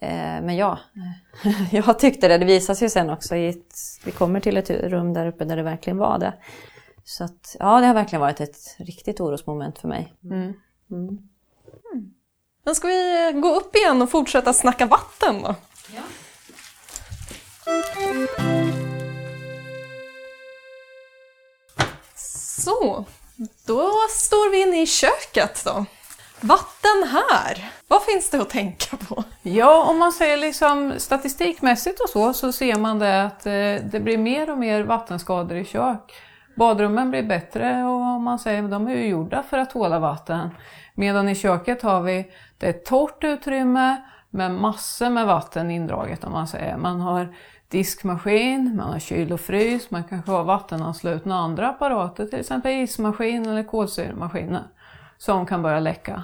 Eh, 0.00 0.40
Men 0.42 0.56
ja, 0.56 0.78
jag 1.72 1.98
tyckte 1.98 2.28
det. 2.28 2.38
Det 2.38 2.44
visas 2.44 2.82
ju 2.82 2.88
sen 2.88 3.10
också. 3.10 3.36
I 3.36 3.48
ett, 3.48 3.74
vi 4.04 4.10
kommer 4.10 4.40
till 4.40 4.56
ett 4.56 4.70
rum 4.70 5.12
där 5.14 5.26
uppe 5.26 5.44
där 5.44 5.56
det 5.56 5.62
verkligen 5.62 5.98
var 5.98 6.18
det. 6.18 6.34
Så 7.04 7.24
att, 7.24 7.56
ja, 7.58 7.80
det 7.80 7.86
har 7.86 7.94
verkligen 7.94 8.20
varit 8.20 8.40
ett 8.40 8.76
riktigt 8.78 9.20
orosmoment 9.20 9.78
för 9.78 9.88
mig. 9.88 10.14
Men 12.64 12.74
ska 12.74 12.88
vi 12.88 13.32
gå 13.42 13.54
upp 13.54 13.76
igen 13.76 14.02
och 14.02 14.10
fortsätta 14.10 14.52
snacka 14.52 14.86
vatten 14.86 15.42
då? 15.42 15.54
Så, 22.64 23.04
då 23.66 23.92
står 24.10 24.50
vi 24.50 24.62
inne 24.62 24.82
i 24.82 24.86
köket 24.86 25.62
då. 25.64 25.84
Vatten 26.40 27.08
här, 27.10 27.70
vad 27.88 28.02
finns 28.02 28.30
det 28.30 28.40
att 28.40 28.50
tänka 28.50 28.96
på? 28.96 29.24
Ja, 29.50 29.90
om 29.90 29.98
man 29.98 30.12
säger 30.12 30.36
liksom 30.36 30.94
statistikmässigt 30.96 32.00
och 32.00 32.08
så, 32.08 32.32
så 32.32 32.52
ser 32.52 32.78
man 32.78 32.98
det 32.98 33.24
att 33.24 33.46
eh, 33.46 33.52
det 33.90 34.00
blir 34.02 34.18
mer 34.18 34.50
och 34.50 34.58
mer 34.58 34.82
vattenskador 34.82 35.56
i 35.56 35.64
kök. 35.64 36.14
Badrummen 36.56 37.10
blir 37.10 37.22
bättre 37.22 37.84
och 37.84 38.00
om 38.00 38.22
man 38.22 38.38
säger 38.38 38.62
de 38.62 38.88
är 38.88 38.94
ju 38.94 39.06
gjorda 39.06 39.42
för 39.42 39.58
att 39.58 39.70
tåla 39.70 39.98
vatten. 39.98 40.50
Medan 40.94 41.28
i 41.28 41.34
köket 41.34 41.82
har 41.82 42.00
vi 42.00 42.30
det 42.58 42.66
är 42.66 42.70
ett 42.70 42.84
torrt 42.84 43.24
utrymme 43.24 44.02
med 44.30 44.50
massor 44.50 45.10
med 45.10 45.26
vatten 45.26 45.70
indraget 45.70 46.24
om 46.24 46.32
man 46.32 46.48
säger. 46.48 46.76
Man 46.76 47.00
har 47.00 47.34
diskmaskin, 47.68 48.76
man 48.76 48.92
har 48.92 48.98
kyl 48.98 49.32
och 49.32 49.40
frys, 49.40 49.90
man 49.90 50.04
kanske 50.04 50.30
har 50.30 50.44
vattenanslutna 50.44 51.38
andra 51.38 51.68
apparater, 51.68 52.26
till 52.26 52.40
exempel 52.40 52.72
ismaskin 52.72 53.46
eller 53.46 53.62
kolsyremaskiner 53.62 54.62
som 55.18 55.46
kan 55.46 55.62
börja 55.62 55.80
läcka. 55.80 56.22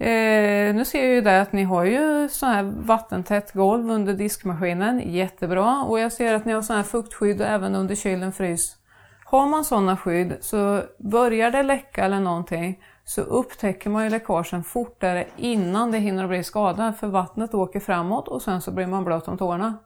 Eh, 0.00 0.74
nu 0.74 0.84
ser 0.84 1.04
jag 1.04 1.14
ju 1.14 1.20
det 1.20 1.40
att 1.40 1.52
ni 1.52 1.62
har 1.62 1.84
ju 1.84 2.28
så 2.28 2.46
här 2.46 2.62
vattentätt 2.62 3.52
golv 3.52 3.90
under 3.90 4.14
diskmaskinen, 4.14 5.12
jättebra. 5.12 5.84
Och 5.84 6.00
jag 6.00 6.12
ser 6.12 6.34
att 6.34 6.44
ni 6.44 6.52
har 6.52 6.62
så 6.62 6.72
här 6.72 6.82
fuktskydd 6.82 7.40
även 7.40 7.74
under 7.74 7.94
kylen 7.94 8.32
frys. 8.32 8.76
Har 9.24 9.46
man 9.46 9.64
sådana 9.64 9.96
skydd 9.96 10.36
så 10.40 10.82
börjar 10.98 11.50
det 11.50 11.62
läcka 11.62 12.04
eller 12.04 12.20
någonting 12.20 12.78
så 13.04 13.20
upptäcker 13.20 13.90
man 13.90 14.04
ju 14.04 14.10
läckagen 14.10 14.64
fortare 14.64 15.26
innan 15.36 15.90
det 15.90 15.98
hinner 15.98 16.26
bli 16.26 16.44
skada 16.44 16.92
för 16.92 17.06
vattnet 17.06 17.54
åker 17.54 17.80
framåt 17.80 18.28
och 18.28 18.42
sen 18.42 18.60
så 18.60 18.70
blir 18.70 18.86
man 18.86 19.04
blöt 19.04 19.28
om 19.28 19.38
tårna. 19.38 19.78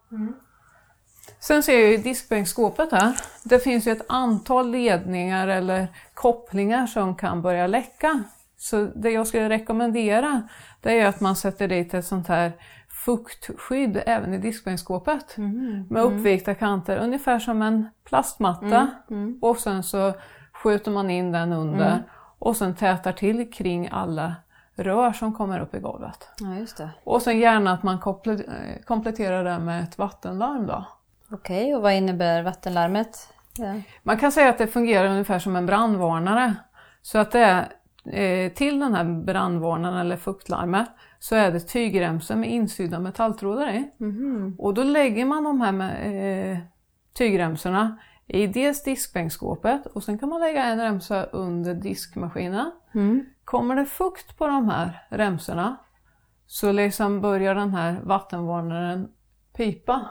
Sen 1.41 1.63
ser 1.63 1.81
jag 1.81 1.93
i 1.93 1.97
diskbänkskåpet 1.97 2.93
här, 2.93 3.17
det 3.45 3.59
finns 3.59 3.87
ju 3.87 3.93
ett 3.93 4.05
antal 4.09 4.71
ledningar 4.71 5.49
eller 5.49 5.89
kopplingar 6.15 6.87
som 6.87 7.17
kan 7.17 7.43
börja 7.43 7.67
läcka. 7.67 8.25
Så 8.63 8.89
det 8.95 9.11
jag 9.11 9.27
skulle 9.27 9.49
rekommendera 9.49 10.43
det 10.81 11.01
är 11.01 11.07
att 11.07 11.21
man 11.21 11.37
sätter 11.37 11.69
dit 11.69 11.95
ett 11.95 12.07
sånt 12.07 12.29
här 12.29 12.53
fuktskydd 13.05 14.03
även 14.07 14.35
i 14.35 14.39
diskbänkskåpet 14.39 15.37
med 15.91 16.03
uppvikta 16.03 16.55
kanter, 16.55 16.99
ungefär 16.99 17.39
som 17.39 17.63
en 17.63 17.89
plastmatta. 18.05 18.89
Och 19.41 19.57
sen 19.57 19.83
så 19.83 20.13
skjuter 20.53 20.91
man 20.91 21.11
in 21.11 21.33
den 21.33 21.53
under 21.53 22.03
och 22.39 22.57
sen 22.57 22.75
tätar 22.75 23.13
till 23.13 23.53
kring 23.53 23.89
alla 23.93 24.35
rör 24.75 25.13
som 25.13 25.35
kommer 25.35 25.61
upp 25.61 25.75
i 25.75 25.79
golvet. 25.79 26.29
Ja. 26.79 26.89
Och 27.05 27.23
sen 27.23 27.39
gärna 27.39 27.73
att 27.73 27.83
man 27.83 27.95
eh, 27.95 28.83
kompletterar 28.85 29.45
det 29.45 29.59
med 29.59 29.83
ett 29.83 29.99
vattenlarm 29.99 30.67
då. 30.67 30.85
Okej, 31.31 31.77
och 31.77 31.83
vad 31.83 31.93
innebär 31.93 32.43
vattenlarmet? 32.43 33.29
Ja. 33.57 33.75
Man 34.03 34.17
kan 34.17 34.33
säga 34.33 34.49
att 34.49 34.59
det 34.59 34.67
fungerar 34.67 35.09
ungefär 35.09 35.39
som 35.39 35.57
en 35.57 35.67
brandvarnare. 35.67 36.55
Så 37.03 37.19
att 37.19 37.31
det 37.31 37.41
är 37.41 37.69
till 38.55 38.81
den 38.81 38.95
här 38.95 39.05
brandvarnaren 39.25 39.97
eller 39.97 40.17
fuktlarmet 40.17 40.89
så 41.19 41.35
är 41.35 41.53
det 41.53 41.61
tygremsor 41.61 42.35
med 42.37 42.51
insydda 42.51 42.99
metalltrådar 42.99 43.69
i. 43.71 43.91
Och 44.59 44.75
då 44.75 44.83
lägger 44.83 45.25
man 45.25 45.45
de 45.45 45.61
här 45.61 45.73
med, 45.73 46.53
eh, 46.53 46.59
tygremsorna 47.19 47.99
i 48.27 48.47
dels 48.47 48.83
diskbänkskåpet 48.85 49.87
och 49.87 50.03
sen 50.05 50.19
kan 50.19 50.29
man 50.29 50.41
lägga 50.41 50.65
en 50.65 50.81
remsa 50.81 51.25
under 51.25 51.75
diskmaskinen. 51.75 52.71
Kommer 53.45 53.77
det 53.77 53.85
fukt 53.87 54.39
på 54.39 54.47
de 54.47 54.69
här 54.69 55.07
remsorna 55.11 55.77
så 56.47 56.73
liksom 56.73 57.21
börjar 57.21 57.55
den 57.55 57.71
här 57.71 58.01
vattenvarnaren 58.05 59.09
pipa. 59.57 60.07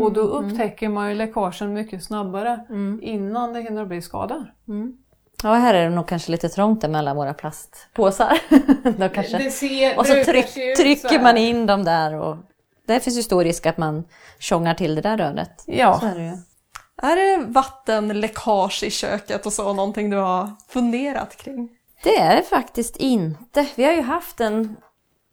Och 0.00 0.12
då 0.12 0.20
upptäcker 0.20 0.88
man 0.88 1.08
ju 1.08 1.14
läckagen 1.14 1.72
mycket 1.72 2.04
snabbare 2.04 2.66
innan 3.02 3.52
det 3.52 3.60
hinner 3.60 3.84
bli 3.86 4.02
skador. 4.02 4.54
Ja, 5.42 5.54
här 5.54 5.74
är 5.74 5.84
det 5.84 5.94
nog 5.94 6.08
kanske 6.08 6.32
lite 6.32 6.48
trångt 6.48 6.90
mellan 6.90 7.16
våra 7.16 7.34
plastpåsar. 7.34 8.38
Då 8.98 9.08
kanske. 9.08 9.50
ser, 9.50 9.98
Och 9.98 10.06
så 10.06 10.24
tryck, 10.24 10.54
trycker 10.76 11.20
man 11.20 11.36
in 11.36 11.66
dem 11.66 11.84
där 11.84 12.14
och 12.14 12.36
det 12.86 13.00
finns 13.00 13.18
ju 13.18 13.22
stor 13.22 13.44
risk 13.44 13.66
att 13.66 13.78
man 13.78 14.04
tjongar 14.38 14.74
till 14.74 14.94
det 14.94 15.00
där 15.00 15.16
röret. 15.18 15.64
Ja. 15.66 16.00
Så 16.00 16.06
är 16.06 16.14
det 16.14 16.24
ju. 16.24 16.36
Är 17.02 17.16
det 17.16 17.44
vattenläckage 17.46 18.82
i 18.82 18.90
köket 18.90 19.46
och 19.46 19.52
så 19.52 19.72
någonting 19.72 20.10
du 20.10 20.16
har 20.16 20.50
funderat 20.68 21.36
kring? 21.36 21.68
Det 22.02 22.18
är 22.18 22.36
det 22.36 22.42
faktiskt 22.42 22.96
inte. 22.96 23.66
Vi 23.74 23.84
har 23.84 23.92
ju 23.92 24.02
haft 24.02 24.40
en 24.40 24.76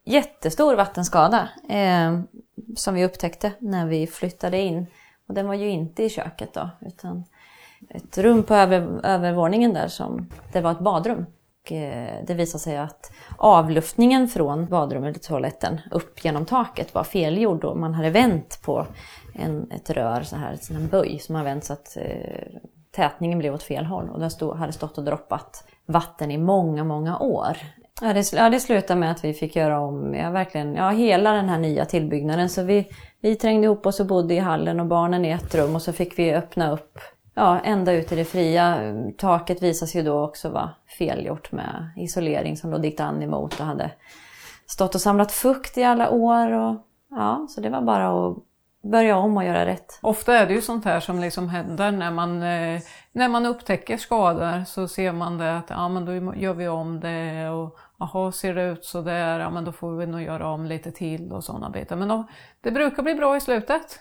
jättestor 0.04 0.74
vattenskada 0.74 1.48
eh, 1.68 2.20
som 2.76 2.94
vi 2.94 3.04
upptäckte 3.04 3.52
när 3.58 3.86
vi 3.86 4.06
flyttade 4.06 4.58
in. 4.58 4.86
Och 5.28 5.34
den 5.34 5.46
var 5.46 5.54
ju 5.54 5.68
inte 5.68 6.02
i 6.02 6.10
köket 6.10 6.54
då, 6.54 6.70
utan 6.80 7.24
ett 7.88 8.18
rum 8.18 8.42
på 8.42 8.54
över, 8.54 9.00
övervåningen 9.04 9.74
där 9.74 9.88
som 9.88 10.28
det 10.52 10.60
var 10.60 10.72
ett 10.72 10.80
badrum. 10.80 11.26
Och, 11.64 11.72
eh, 11.72 12.24
det 12.26 12.34
visade 12.34 12.62
sig 12.62 12.76
att 12.76 13.12
avluftningen 13.36 14.28
från 14.28 14.66
badrummet 14.66 15.16
och 15.16 15.22
toaletten 15.22 15.80
upp 15.90 16.24
genom 16.24 16.44
taket 16.44 16.94
var 16.94 17.04
felgjord 17.04 17.64
och 17.64 17.76
man 17.76 17.94
hade 17.94 18.10
vänt 18.10 18.60
på 18.64 18.86
en, 19.34 19.70
ett 19.70 19.90
rör, 19.90 20.22
så 20.22 20.36
här, 20.36 20.58
en 20.70 20.88
böj 20.88 21.18
som 21.18 21.34
har 21.34 21.44
vänt 21.44 21.64
så 21.64 21.72
att 21.72 21.96
eh, 21.96 22.60
tätningen 22.90 23.38
blev 23.38 23.54
åt 23.54 23.62
fel 23.62 23.84
håll 23.84 24.10
och 24.10 24.20
där 24.20 24.28
stod, 24.28 24.56
hade 24.56 24.72
stått 24.72 24.98
och 24.98 25.04
droppat 25.04 25.64
vatten 25.86 26.30
i 26.30 26.38
många, 26.38 26.84
många 26.84 27.18
år. 27.18 27.56
Ja 28.00 28.12
det, 28.12 28.32
ja, 28.32 28.50
det 28.50 28.60
slutade 28.60 29.00
med 29.00 29.10
att 29.10 29.24
vi 29.24 29.34
fick 29.34 29.56
göra 29.56 29.80
om 29.80 30.14
ja, 30.14 30.30
verkligen, 30.30 30.74
ja, 30.74 30.90
hela 30.90 31.32
den 31.32 31.48
här 31.48 31.58
nya 31.58 31.84
tillbyggnaden. 31.84 32.48
Så 32.48 32.62
vi, 32.62 32.88
vi 33.20 33.36
trängde 33.36 33.64
ihop 33.64 33.86
oss 33.86 34.00
och 34.00 34.06
bodde 34.06 34.34
i 34.34 34.38
hallen 34.38 34.80
och 34.80 34.86
barnen 34.86 35.24
i 35.24 35.30
ett 35.30 35.54
rum 35.54 35.74
och 35.74 35.82
så 35.82 35.92
fick 35.92 36.18
vi 36.18 36.34
öppna 36.34 36.72
upp 36.72 36.98
ja, 37.34 37.60
ända 37.60 37.92
ut 37.92 38.12
i 38.12 38.16
det 38.16 38.24
fria. 38.24 38.94
Taket 39.18 39.62
visade 39.62 39.90
sig 39.90 40.00
ju 40.00 40.06
då 40.06 40.24
också 40.24 40.48
vara 40.48 40.70
felgjort 40.98 41.52
med 41.52 41.90
isolering 41.96 42.56
som 42.56 42.70
låg 42.70 42.82
dikt 42.82 43.00
an 43.00 43.22
emot 43.22 43.60
och 43.60 43.66
hade 43.66 43.90
stått 44.66 44.94
och 44.94 45.00
samlat 45.00 45.32
fukt 45.32 45.78
i 45.78 45.84
alla 45.84 46.10
år. 46.10 46.52
Och, 46.52 46.76
ja, 47.10 47.46
så 47.50 47.60
det 47.60 47.70
var 47.70 47.82
bara 47.82 48.28
att 48.28 48.36
börja 48.82 49.16
om 49.16 49.36
och 49.36 49.44
göra 49.44 49.66
rätt. 49.66 49.98
Ofta 50.02 50.38
är 50.38 50.46
det 50.46 50.54
ju 50.54 50.62
sånt 50.62 50.84
här 50.84 51.00
som 51.00 51.20
liksom 51.20 51.48
händer 51.48 51.90
när 51.90 52.10
man, 52.10 52.42
eh, 52.42 52.80
när 53.12 53.28
man 53.28 53.46
upptäcker 53.46 53.96
skador 53.96 54.64
så 54.64 54.88
ser 54.88 55.12
man 55.12 55.38
det 55.38 55.56
att 55.56 55.70
ja, 55.70 55.88
men 55.88 56.04
då 56.04 56.34
gör 56.34 56.54
vi 56.54 56.68
om 56.68 57.00
det 57.00 57.48
och 57.48 57.78
jaha, 58.02 58.32
ser 58.32 58.54
det 58.54 58.62
ut 58.62 58.84
så 58.84 59.00
där, 59.00 59.40
ja 59.40 59.50
men 59.50 59.64
då 59.64 59.72
får 59.72 59.96
vi 59.96 60.06
nog 60.06 60.22
göra 60.22 60.48
om 60.48 60.66
lite 60.66 60.92
till 60.92 61.32
och 61.32 61.44
sådana 61.44 61.70
bitar. 61.70 61.96
Men 61.96 62.08
då, 62.08 62.28
det 62.60 62.70
brukar 62.70 63.02
bli 63.02 63.14
bra 63.14 63.36
i 63.36 63.40
slutet. 63.40 64.00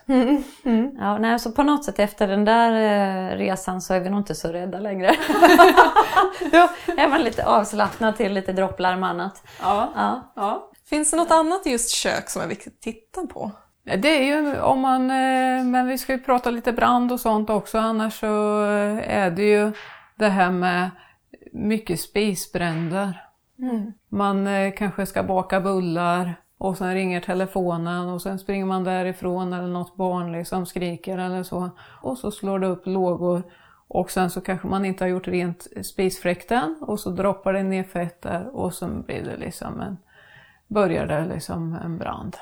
Ja, 0.99 1.17
nej, 1.17 1.39
så 1.39 1.51
på 1.51 1.63
något 1.63 1.85
sätt 1.85 1.99
efter 1.99 2.27
den 2.27 2.45
där 2.45 2.71
eh, 2.71 3.37
resan 3.37 3.81
så 3.81 3.93
är 3.93 3.99
vi 3.99 4.09
nog 4.09 4.19
inte 4.19 4.35
så 4.35 4.47
rädda 4.47 4.79
längre. 4.79 5.07
Då 6.51 6.69
är 6.97 7.07
man 7.07 7.21
lite 7.21 7.45
avslappnad 7.45 8.15
till 8.15 8.33
lite 8.33 8.53
dropplarm 8.53 9.03
och 9.03 9.09
annat. 9.09 9.43
Ja. 9.61 9.91
Ja. 9.95 10.33
ja. 10.35 10.69
Finns 10.89 11.11
det 11.11 11.17
något 11.17 11.31
annat 11.31 11.65
just 11.65 11.89
kök 11.89 12.29
som 12.29 12.41
är 12.41 12.47
viktigt 12.47 12.73
att 12.73 12.81
titta 12.81 13.27
på? 13.27 13.51
Det 13.83 14.07
är 14.07 14.23
ju 14.23 14.61
om 14.61 14.79
man, 14.79 15.01
eh, 15.11 15.63
men 15.63 15.87
vi 15.87 15.97
ska 15.97 16.13
ju 16.13 16.19
prata 16.19 16.49
lite 16.49 16.73
brand 16.73 17.11
och 17.11 17.19
sånt 17.19 17.49
också, 17.49 17.77
annars 17.77 18.19
så 18.19 18.63
eh, 18.65 19.17
är 19.17 19.31
det 19.31 19.43
ju 19.43 19.71
det 20.15 20.29
här 20.29 20.51
med 20.51 20.89
mycket 21.53 21.99
spisbränder. 21.99 23.30
Man 24.09 24.47
eh, 24.47 24.73
kanske 24.73 25.05
ska 25.05 25.23
baka 25.23 25.61
bullar 25.61 26.35
och 26.57 26.77
sen 26.77 26.93
ringer 26.93 27.21
telefonen 27.21 28.09
och 28.09 28.21
sen 28.21 28.39
springer 28.39 28.65
man 28.65 28.83
därifrån 28.83 29.53
eller 29.53 29.67
något 29.67 29.95
barn 29.95 30.31
liksom 30.31 30.65
skriker 30.65 31.17
eller 31.17 31.43
så. 31.43 31.69
Och 32.01 32.17
så 32.17 32.31
slår 32.31 32.59
det 32.59 32.67
upp 32.67 32.81
lågor 32.85 33.43
och 33.87 34.11
sen 34.11 34.29
så 34.29 34.41
kanske 34.41 34.67
man 34.67 34.85
inte 34.85 35.03
har 35.03 35.09
gjort 35.09 35.27
rent 35.27 35.67
spisfläkten 35.83 36.77
och 36.81 36.99
så 36.99 37.09
droppar 37.09 37.53
det 37.53 37.63
ner 37.63 37.83
fett 37.83 38.21
där 38.21 38.55
och 38.55 38.73
så 38.73 38.87
blir 38.87 39.23
det 39.23 39.37
liksom 39.37 39.81
en, 39.81 39.97
börjar 40.67 41.05
det 41.05 41.25
liksom 41.25 41.77
en 41.83 41.97
brand. 41.97 42.37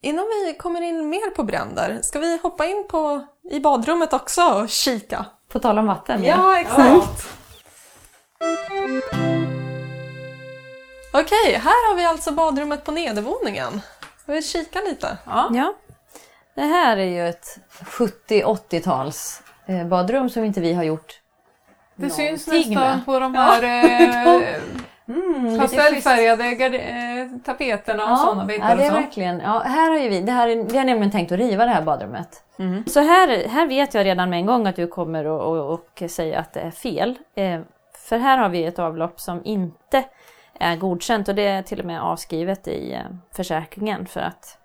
Innan 0.00 0.24
vi 0.24 0.54
kommer 0.58 0.80
in 0.80 1.08
mer 1.08 1.34
på 1.34 1.42
bränder, 1.42 1.98
ska 2.02 2.18
vi 2.18 2.38
hoppa 2.42 2.66
in 2.66 2.86
på, 2.90 3.26
i 3.50 3.60
badrummet 3.60 4.12
också 4.12 4.42
och 4.42 4.68
kika? 4.68 5.26
På 5.48 5.58
tal 5.58 5.78
om 5.78 5.86
vatten. 5.86 6.24
Ja, 6.24 6.60
exakt. 6.60 7.38
Okej, 11.16 11.54
här 11.54 11.88
har 11.90 11.96
vi 11.96 12.04
alltså 12.04 12.32
badrummet 12.32 12.84
på 12.84 12.92
nedervåningen. 12.92 13.80
Vi 14.26 14.42
kika 14.42 14.80
lite. 14.80 15.16
Ja. 15.26 15.50
ja. 15.52 15.74
Det 16.54 16.62
här 16.62 16.96
är 16.96 17.04
ju 17.04 17.28
ett 17.28 17.58
70-80-tals 17.80 19.42
eh, 19.66 19.86
badrum 19.86 20.30
som 20.30 20.44
inte 20.44 20.60
vi 20.60 20.72
har 20.74 20.84
gjort. 20.84 21.20
Det 21.96 22.10
syns 22.10 22.46
nästan 22.46 22.74
med. 22.74 23.04
på 23.06 23.18
de 23.18 23.34
här 23.34 23.62
eh, 23.62 24.48
Mm, 25.08 25.58
pastellfärgade 25.60 26.44
gard- 26.44 26.74
eh, 26.74 27.38
tapeterna 27.44 28.12
och 28.12 28.18
sådana 28.18 28.44
bitar. 28.44 28.70
Ja, 28.70 28.76
det 28.76 28.84
är 28.84 28.92
verkligen. 28.92 29.40
Ja, 29.40 29.58
här 29.58 29.90
har 29.90 29.98
ju 29.98 30.08
vi, 30.08 30.20
det 30.20 30.32
här 30.32 30.48
är, 30.48 30.56
vi 30.64 30.78
har 30.78 30.84
nämligen 30.84 31.10
tänkt 31.10 31.32
att 31.32 31.38
riva 31.38 31.64
det 31.64 31.70
här 31.70 31.82
badrummet. 31.82 32.42
Mm. 32.58 32.84
Så 32.86 33.00
här, 33.00 33.48
här 33.48 33.66
vet 33.66 33.94
jag 33.94 34.06
redan 34.06 34.30
med 34.30 34.38
en 34.38 34.46
gång 34.46 34.66
att 34.66 34.76
du 34.76 34.86
kommer 34.86 35.26
och, 35.26 35.56
och, 35.56 35.72
och 35.74 36.10
säga 36.10 36.38
att 36.38 36.52
det 36.52 36.60
är 36.60 36.70
fel. 36.70 37.18
Eh, 37.34 37.60
för 37.98 38.18
här 38.18 38.38
har 38.38 38.48
vi 38.48 38.64
ett 38.64 38.78
avlopp 38.78 39.20
som 39.20 39.40
inte 39.44 40.04
är 40.60 40.76
godkänt 40.76 41.28
och 41.28 41.34
det 41.34 41.46
är 41.46 41.62
till 41.62 41.80
och 41.80 41.86
med 41.86 42.02
avskrivet 42.02 42.68
i 42.68 42.92
eh, 42.92 43.00
försäkringen 43.32 44.06
för 44.06 44.20
att 44.20 44.58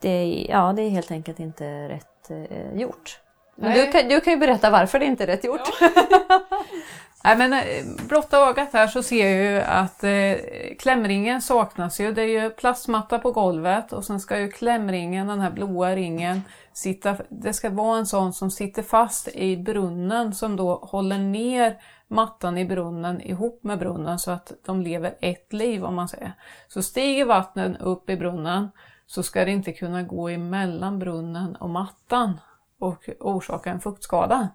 det, 0.00 0.08
är- 0.08 0.50
ja, 0.50 0.72
det 0.72 0.82
är 0.82 0.90
helt 0.90 1.10
enkelt 1.10 1.40
inte 1.40 1.88
rätt 1.88 2.30
eh, 2.30 2.74
gjort. 2.80 3.20
Men 3.58 3.72
du, 3.72 3.92
kan, 3.92 4.08
du 4.08 4.20
kan 4.20 4.32
ju 4.32 4.38
berätta 4.38 4.70
varför 4.70 4.98
det 4.98 5.04
inte 5.06 5.22
är 5.24 5.26
rätt 5.26 5.44
gjort. 5.44 5.60
Nej, 7.26 7.36
men, 7.36 7.52
eh, 7.52 8.06
blotta 8.08 8.38
ögat 8.38 8.72
här 8.72 8.86
så 8.86 9.02
ser 9.02 9.30
jag 9.30 9.52
ju 9.52 9.60
att 9.60 10.04
eh, 10.04 10.34
klämringen 10.78 11.42
saknas 11.42 12.00
ju. 12.00 12.12
Det 12.12 12.22
är 12.22 12.42
ju 12.42 12.50
plastmatta 12.50 13.18
på 13.18 13.32
golvet 13.32 13.92
och 13.92 14.04
sen 14.04 14.20
ska 14.20 14.40
ju 14.40 14.50
klämringen, 14.50 15.26
den 15.26 15.40
här 15.40 15.50
blåa 15.50 15.96
ringen, 15.96 16.42
sitta, 16.72 17.16
det 17.28 17.52
ska 17.52 17.70
vara 17.70 17.98
en 17.98 18.06
sån 18.06 18.32
som 18.32 18.50
sitter 18.50 18.82
fast 18.82 19.28
i 19.28 19.56
brunnen 19.56 20.34
som 20.34 20.56
då 20.56 20.74
håller 20.74 21.18
ner 21.18 21.76
mattan 22.08 22.58
i 22.58 22.64
brunnen 22.64 23.20
ihop 23.20 23.64
med 23.64 23.78
brunnen 23.78 24.18
så 24.18 24.30
att 24.30 24.52
de 24.66 24.82
lever 24.82 25.14
ett 25.20 25.52
liv 25.52 25.84
om 25.84 25.94
man 25.94 26.08
säger. 26.08 26.32
Så 26.68 26.82
stiger 26.82 27.24
vattnet 27.24 27.80
upp 27.80 28.10
i 28.10 28.16
brunnen 28.16 28.68
så 29.06 29.22
ska 29.22 29.44
det 29.44 29.50
inte 29.50 29.72
kunna 29.72 30.02
gå 30.02 30.28
emellan 30.28 30.98
brunnen 30.98 31.56
och 31.56 31.70
mattan 31.70 32.40
och 32.78 33.08
orsaka 33.20 33.70
en 33.70 33.80
fuktskada. 33.80 34.48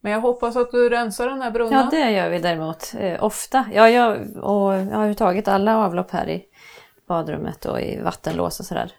Men 0.00 0.12
jag 0.12 0.20
hoppas 0.20 0.56
att 0.56 0.70
du 0.70 0.88
rensar 0.88 1.28
den 1.28 1.42
här 1.42 1.50
brunnen. 1.50 1.78
Ja, 1.78 1.88
det 1.90 2.10
gör 2.10 2.30
vi 2.30 2.38
däremot 2.38 2.94
eh, 2.98 3.24
ofta. 3.24 3.64
Ja, 3.72 3.90
jag, 3.90 4.36
och 4.36 4.74
jag 4.74 4.96
har 4.96 5.06
ju 5.06 5.14
tagit 5.14 5.48
alla 5.48 5.78
avlopp 5.78 6.10
här 6.10 6.28
i 6.28 6.44
badrummet 7.08 7.64
och 7.64 7.80
i 7.80 8.00
vattenlås 8.00 8.60
och 8.60 8.66
sådär. 8.66 8.92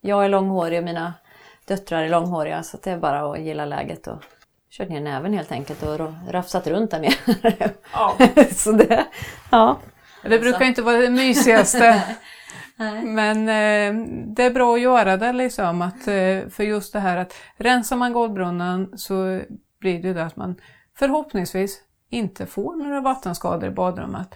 Jag 0.00 0.24
är 0.24 0.28
långhårig 0.28 0.78
och 0.78 0.84
mina 0.84 1.14
döttrar 1.66 2.02
är 2.02 2.08
långhåriga 2.08 2.62
så 2.62 2.78
det 2.82 2.90
är 2.90 2.98
bara 2.98 3.32
att 3.32 3.40
gilla 3.40 3.64
läget 3.64 4.06
och 4.06 4.22
kört 4.70 4.88
ner 4.88 5.00
näven 5.00 5.32
helt 5.32 5.52
enkelt 5.52 5.82
och 5.82 6.10
rafsat 6.30 6.66
runt 6.66 6.90
där 6.90 7.00
nere. 7.00 7.70
Ja. 7.92 8.16
så 8.50 8.72
det, 8.72 9.06
ja. 9.50 9.78
Det 10.22 10.38
brukar 10.38 10.64
inte 10.64 10.82
vara 10.82 10.96
det 10.96 11.10
mysigaste. 11.10 12.02
Men 13.04 13.38
eh, 13.48 14.06
det 14.26 14.42
är 14.42 14.50
bra 14.50 14.74
att 14.74 14.80
göra 14.80 15.16
det 15.16 15.32
liksom. 15.32 15.82
Att, 15.82 16.08
eh, 16.08 16.48
för 16.50 16.62
just 16.62 16.92
det 16.92 17.00
här 17.00 17.16
att 17.16 17.34
rensar 17.56 17.96
man 17.96 18.12
golvbrunnen 18.12 18.98
så 18.98 19.40
blir 19.78 20.02
det 20.02 20.08
ju 20.08 20.14
det 20.14 20.24
att 20.24 20.36
man 20.36 20.60
förhoppningsvis 20.98 21.80
inte 22.10 22.46
får 22.46 22.76
några 22.76 23.00
vattenskador 23.00 23.68
i 23.68 23.70
badrummet. 23.70 24.34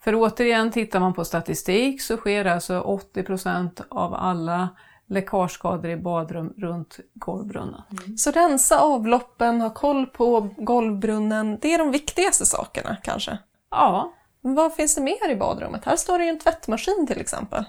För 0.00 0.14
återigen, 0.14 0.70
tittar 0.70 1.00
man 1.00 1.14
på 1.14 1.24
statistik 1.24 2.02
så 2.02 2.16
sker 2.16 2.44
alltså 2.44 3.00
80% 3.14 3.82
av 3.88 4.14
alla 4.14 4.68
läckageskador 5.06 5.90
i 5.90 5.96
badrum 5.96 6.54
runt 6.56 6.98
golvbrunnen. 7.14 7.82
Så 8.16 8.30
rensa 8.30 8.78
avloppen, 8.78 9.60
ha 9.60 9.70
koll 9.70 10.06
på 10.06 10.48
golvbrunnen, 10.56 11.58
det 11.62 11.74
är 11.74 11.78
de 11.78 11.90
viktigaste 11.90 12.46
sakerna 12.46 12.96
kanske. 13.02 13.38
Ja, 13.70 14.12
vad 14.40 14.74
finns 14.74 14.94
det 14.94 15.00
mer 15.00 15.30
i 15.30 15.36
badrummet? 15.36 15.84
Här 15.84 15.96
står 15.96 16.18
det 16.18 16.24
ju 16.24 16.30
en 16.30 16.38
tvättmaskin 16.38 17.06
till 17.06 17.20
exempel. 17.20 17.64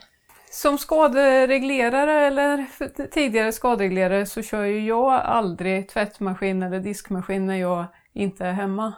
Som 0.52 0.78
skadereglerare 0.78 2.28
eller 2.28 2.66
tidigare 3.08 3.52
skadereglerare 3.52 4.26
så 4.26 4.42
kör 4.42 4.64
ju 4.64 4.86
jag 4.86 5.14
aldrig 5.14 5.90
tvättmaskin 5.90 6.64
eller 6.64 6.80
diskmaskin 6.80 7.46
när 7.46 7.56
jag 7.56 7.86
inte 8.14 8.46
är 8.46 8.54
hemma. 8.54 8.94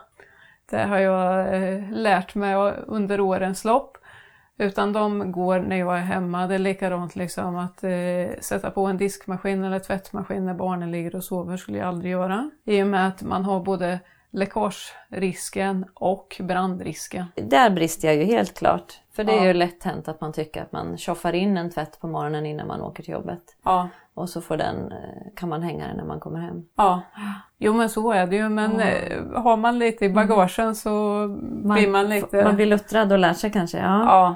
Det 0.69 0.83
har 0.83 0.97
jag 0.97 1.55
eh, 1.55 1.91
lärt 1.91 2.35
mig 2.35 2.55
under 2.87 3.19
årens 3.19 3.65
lopp. 3.65 3.97
Utan 4.57 4.93
de 4.93 5.31
går 5.31 5.59
när 5.59 5.75
jag 5.75 5.97
är 5.97 6.01
hemma. 6.01 6.47
Det 6.47 6.55
är 6.55 6.59
likadant 6.59 7.15
liksom 7.15 7.55
att 7.55 7.83
eh, 7.83 8.39
sätta 8.39 8.71
på 8.71 8.85
en 8.85 8.97
diskmaskin 8.97 9.63
eller 9.63 9.79
tvättmaskin 9.79 10.45
när 10.45 10.53
barnen 10.53 10.91
ligger 10.91 11.15
och 11.15 11.23
sover 11.23 11.57
skulle 11.57 11.77
jag 11.77 11.87
aldrig 11.87 12.11
göra. 12.11 12.51
I 12.65 12.83
och 12.83 12.87
med 12.87 13.07
att 13.07 13.21
man 13.21 13.45
har 13.45 13.59
både 13.59 13.99
läckagerisken 14.31 15.85
och 15.93 16.35
brandrisken. 16.39 17.25
Där 17.35 17.69
brister 17.69 18.07
jag 18.07 18.17
ju 18.17 18.23
helt 18.23 18.57
klart. 18.57 18.99
För 19.11 19.23
det 19.23 19.33
är 19.33 19.37
Ja. 19.37 19.45
ju 19.45 19.53
lätt 19.53 19.83
hänt 19.83 20.07
att 20.07 20.21
man 20.21 20.33
tycker 20.33 20.61
att 20.61 20.71
man 20.71 20.97
tjoffar 20.97 21.33
in 21.33 21.57
en 21.57 21.69
tvätt 21.71 21.99
på 21.99 22.07
morgonen 22.07 22.45
innan 22.45 22.67
man 22.67 22.81
åker 22.81 23.03
till 23.03 23.13
jobbet. 23.13 23.41
Ja. 23.63 23.89
Och 24.13 24.29
så 24.29 24.41
får 24.41 24.57
den, 24.57 24.91
eh, 24.91 24.97
kan 25.35 25.49
man 25.49 25.61
hänga 25.63 25.87
den 25.87 25.97
när 25.97 26.03
man 26.05 26.19
kommer 26.19 26.39
hem. 26.39 26.65
Ja, 26.75 27.01
jo 27.57 27.73
men 27.73 27.89
så 27.89 28.11
är 28.11 28.27
det 28.27 28.35
ju. 28.35 28.49
Men 28.49 28.79
eh, 28.79 29.41
har 29.41 29.57
man 29.57 29.79
lite 29.79 30.05
i 30.05 30.09
bagagen 30.09 30.75
så 30.75 31.27
blir 31.63 31.87
man 31.89 32.09
lite... 32.09 32.43
Man 32.43 32.55
blir 32.55 32.65
luttrad 32.65 33.11
och 33.11 33.19
lär 33.19 33.33
sig 33.33 33.51
kanske. 33.51 33.77
Ja. 33.77 34.03
ja. 34.05 34.35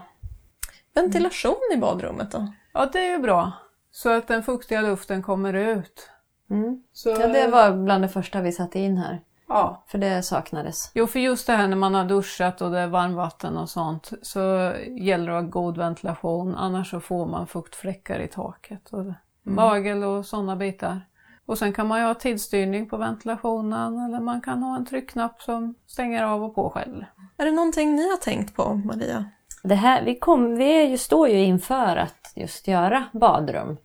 Ventilation 0.96 1.56
i 1.74 1.78
badrummet 1.78 2.32
då? 2.32 2.48
ja, 2.74 2.90
det 2.94 3.00
är 3.00 3.12
ju 3.12 3.18
bra. 3.20 3.52
Så 3.92 4.10
att 4.10 4.28
den 4.28 4.44
fuktiga 4.44 4.82
luften 4.82 5.22
kommer 5.24 5.54
ut. 5.54 6.10
Mm. 6.50 6.84
Så, 6.94 7.10
ja, 7.10 7.28
det 7.28 7.48
var 7.48 7.72
bland 7.72 8.04
det 8.04 8.10
första 8.10 8.42
vi 8.42 8.52
satte 8.52 8.80
in 8.80 8.98
här. 8.98 9.22
Ja. 9.54 9.84
För 9.88 9.98
det 9.98 10.24
saknades. 10.24 10.92
Jo, 10.94 11.08
för 11.08 11.20
just 11.20 11.48
det 11.48 11.54
här 11.54 11.68
när 11.68 11.76
man 11.76 11.96
har 11.96 12.06
duschat 12.06 12.62
och 12.62 12.72
det 12.72 12.80
är 12.80 12.88
varmvatten 12.88 13.58
och 13.58 13.70
sånt 13.70 14.12
så 14.22 14.74
gäller 14.88 15.32
det 15.32 15.38
att 15.38 15.44
ha 15.44 15.50
god 15.50 15.78
ventilation. 15.78 16.56
Annars 16.56 16.90
så 16.90 17.00
får 17.00 17.26
man 17.26 17.48
fuktfläckar 17.48 18.20
i 18.20 18.28
taket. 18.28 18.90
Och 18.94 19.06
Magel 19.44 20.04
och 20.04 20.26
sådana 20.26 20.56
bitar. 20.56 21.02
Och 21.46 21.58
sen 21.58 21.74
kan 21.74 21.88
man 21.88 22.00
ju 22.00 22.06
ha 22.06 22.14
tidsstyrning 22.14 22.90
på 22.90 22.98
ventilationen 22.98 24.00
eller 24.00 24.20
man 24.20 24.42
kan 24.42 24.64
ha 24.64 24.76
en 24.76 24.86
tryckknapp 24.86 25.42
som 25.42 25.76
stänger 25.88 26.24
av 26.24 26.44
och 26.44 26.56
på 26.56 26.70
själv. 26.70 27.06
Är 27.38 27.46
det 27.46 27.52
någonting 27.52 27.96
ni 27.96 28.10
har 28.10 28.18
tänkt 28.18 28.56
på, 28.56 28.74
Maria? 28.74 29.26
Det 29.64 29.76
här, 29.76 30.04
vi, 30.04 30.16
kom, 30.16 30.56
vi 30.56 30.82
är 30.82 30.88
ju, 30.88 30.98
står 30.98 31.30
ju 31.30 31.44
inför 31.44 31.98
att 31.98 32.34
just 32.36 32.68
göra 32.68 33.04
badrum. 33.12 33.78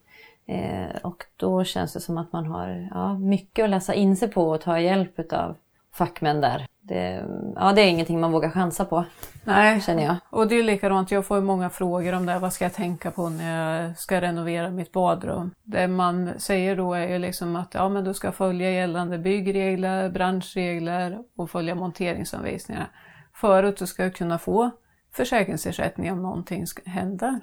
Eh, 0.48 0.96
och 1.02 1.24
då 1.36 1.64
känns 1.64 1.92
det 1.92 2.00
som 2.00 2.18
att 2.18 2.32
man 2.32 2.46
har 2.46 2.88
ja, 2.90 3.18
mycket 3.18 3.64
att 3.64 3.70
läsa 3.70 3.94
in 3.94 4.16
sig 4.16 4.28
på 4.28 4.48
och 4.48 4.60
ta 4.60 4.80
hjälp 4.80 5.32
av 5.32 5.56
fackmän 5.94 6.40
där. 6.40 6.66
Det, 6.80 7.24
ja, 7.56 7.72
det 7.72 7.82
är 7.82 7.88
ingenting 7.88 8.20
man 8.20 8.32
vågar 8.32 8.50
chansa 8.50 8.84
på, 8.84 9.04
Nej, 9.44 9.80
känner 9.80 10.04
jag. 10.04 10.16
Och 10.30 10.48
det 10.48 10.54
är 10.54 10.62
likadant, 10.62 11.10
jag 11.10 11.26
får 11.26 11.40
många 11.40 11.70
frågor 11.70 12.12
om 12.14 12.26
det. 12.26 12.38
Vad 12.38 12.52
ska 12.52 12.64
jag 12.64 12.74
tänka 12.74 13.10
på 13.10 13.28
när 13.28 13.84
jag 13.84 13.98
ska 13.98 14.20
renovera 14.20 14.70
mitt 14.70 14.92
badrum? 14.92 15.50
Det 15.62 15.88
man 15.88 16.30
säger 16.38 16.76
då 16.76 16.94
är 16.94 17.08
ju 17.08 17.18
liksom 17.18 17.56
att 17.56 17.74
ja, 17.74 17.88
men 17.88 18.04
du 18.04 18.14
ska 18.14 18.32
följa 18.32 18.70
gällande 18.70 19.18
byggregler, 19.18 20.10
branschregler 20.10 21.18
och 21.36 21.50
följa 21.50 21.74
monteringsanvisningar. 21.74 22.90
För 23.34 23.64
att 23.64 23.76
du 23.76 23.86
ska 23.86 24.10
kunna 24.10 24.38
få 24.38 24.70
försäkringsersättning 25.12 26.12
om 26.12 26.22
någonting 26.22 26.64
händer. 26.84 27.40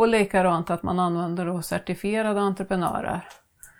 Och 0.00 0.08
likadant 0.08 0.70
att 0.70 0.82
man 0.82 0.98
använder 0.98 1.46
då 1.46 1.62
certifierade 1.62 2.40
entreprenörer. 2.40 3.28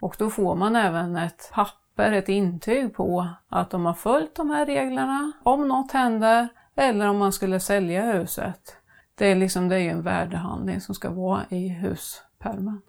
Och 0.00 0.16
då 0.18 0.30
får 0.30 0.54
man 0.54 0.76
även 0.76 1.16
ett 1.16 1.50
papper, 1.52 2.12
ett 2.12 2.28
intyg 2.28 2.94
på 2.94 3.28
att 3.48 3.70
de 3.70 3.86
har 3.86 3.94
följt 3.94 4.34
de 4.34 4.50
här 4.50 4.66
reglerna 4.66 5.32
om 5.42 5.68
något 5.68 5.92
händer 5.92 6.48
eller 6.76 7.08
om 7.08 7.18
man 7.18 7.32
skulle 7.32 7.60
sälja 7.60 8.12
huset. 8.12 8.76
Det 9.14 9.26
är, 9.26 9.34
liksom, 9.34 9.68
det 9.68 9.74
är 9.74 9.78
ju 9.78 9.90
en 9.90 10.02
värdehandling 10.02 10.80
som 10.80 10.94
ska 10.94 11.10
vara 11.10 11.40
i 11.48 11.68
huspärmen. 11.68 12.82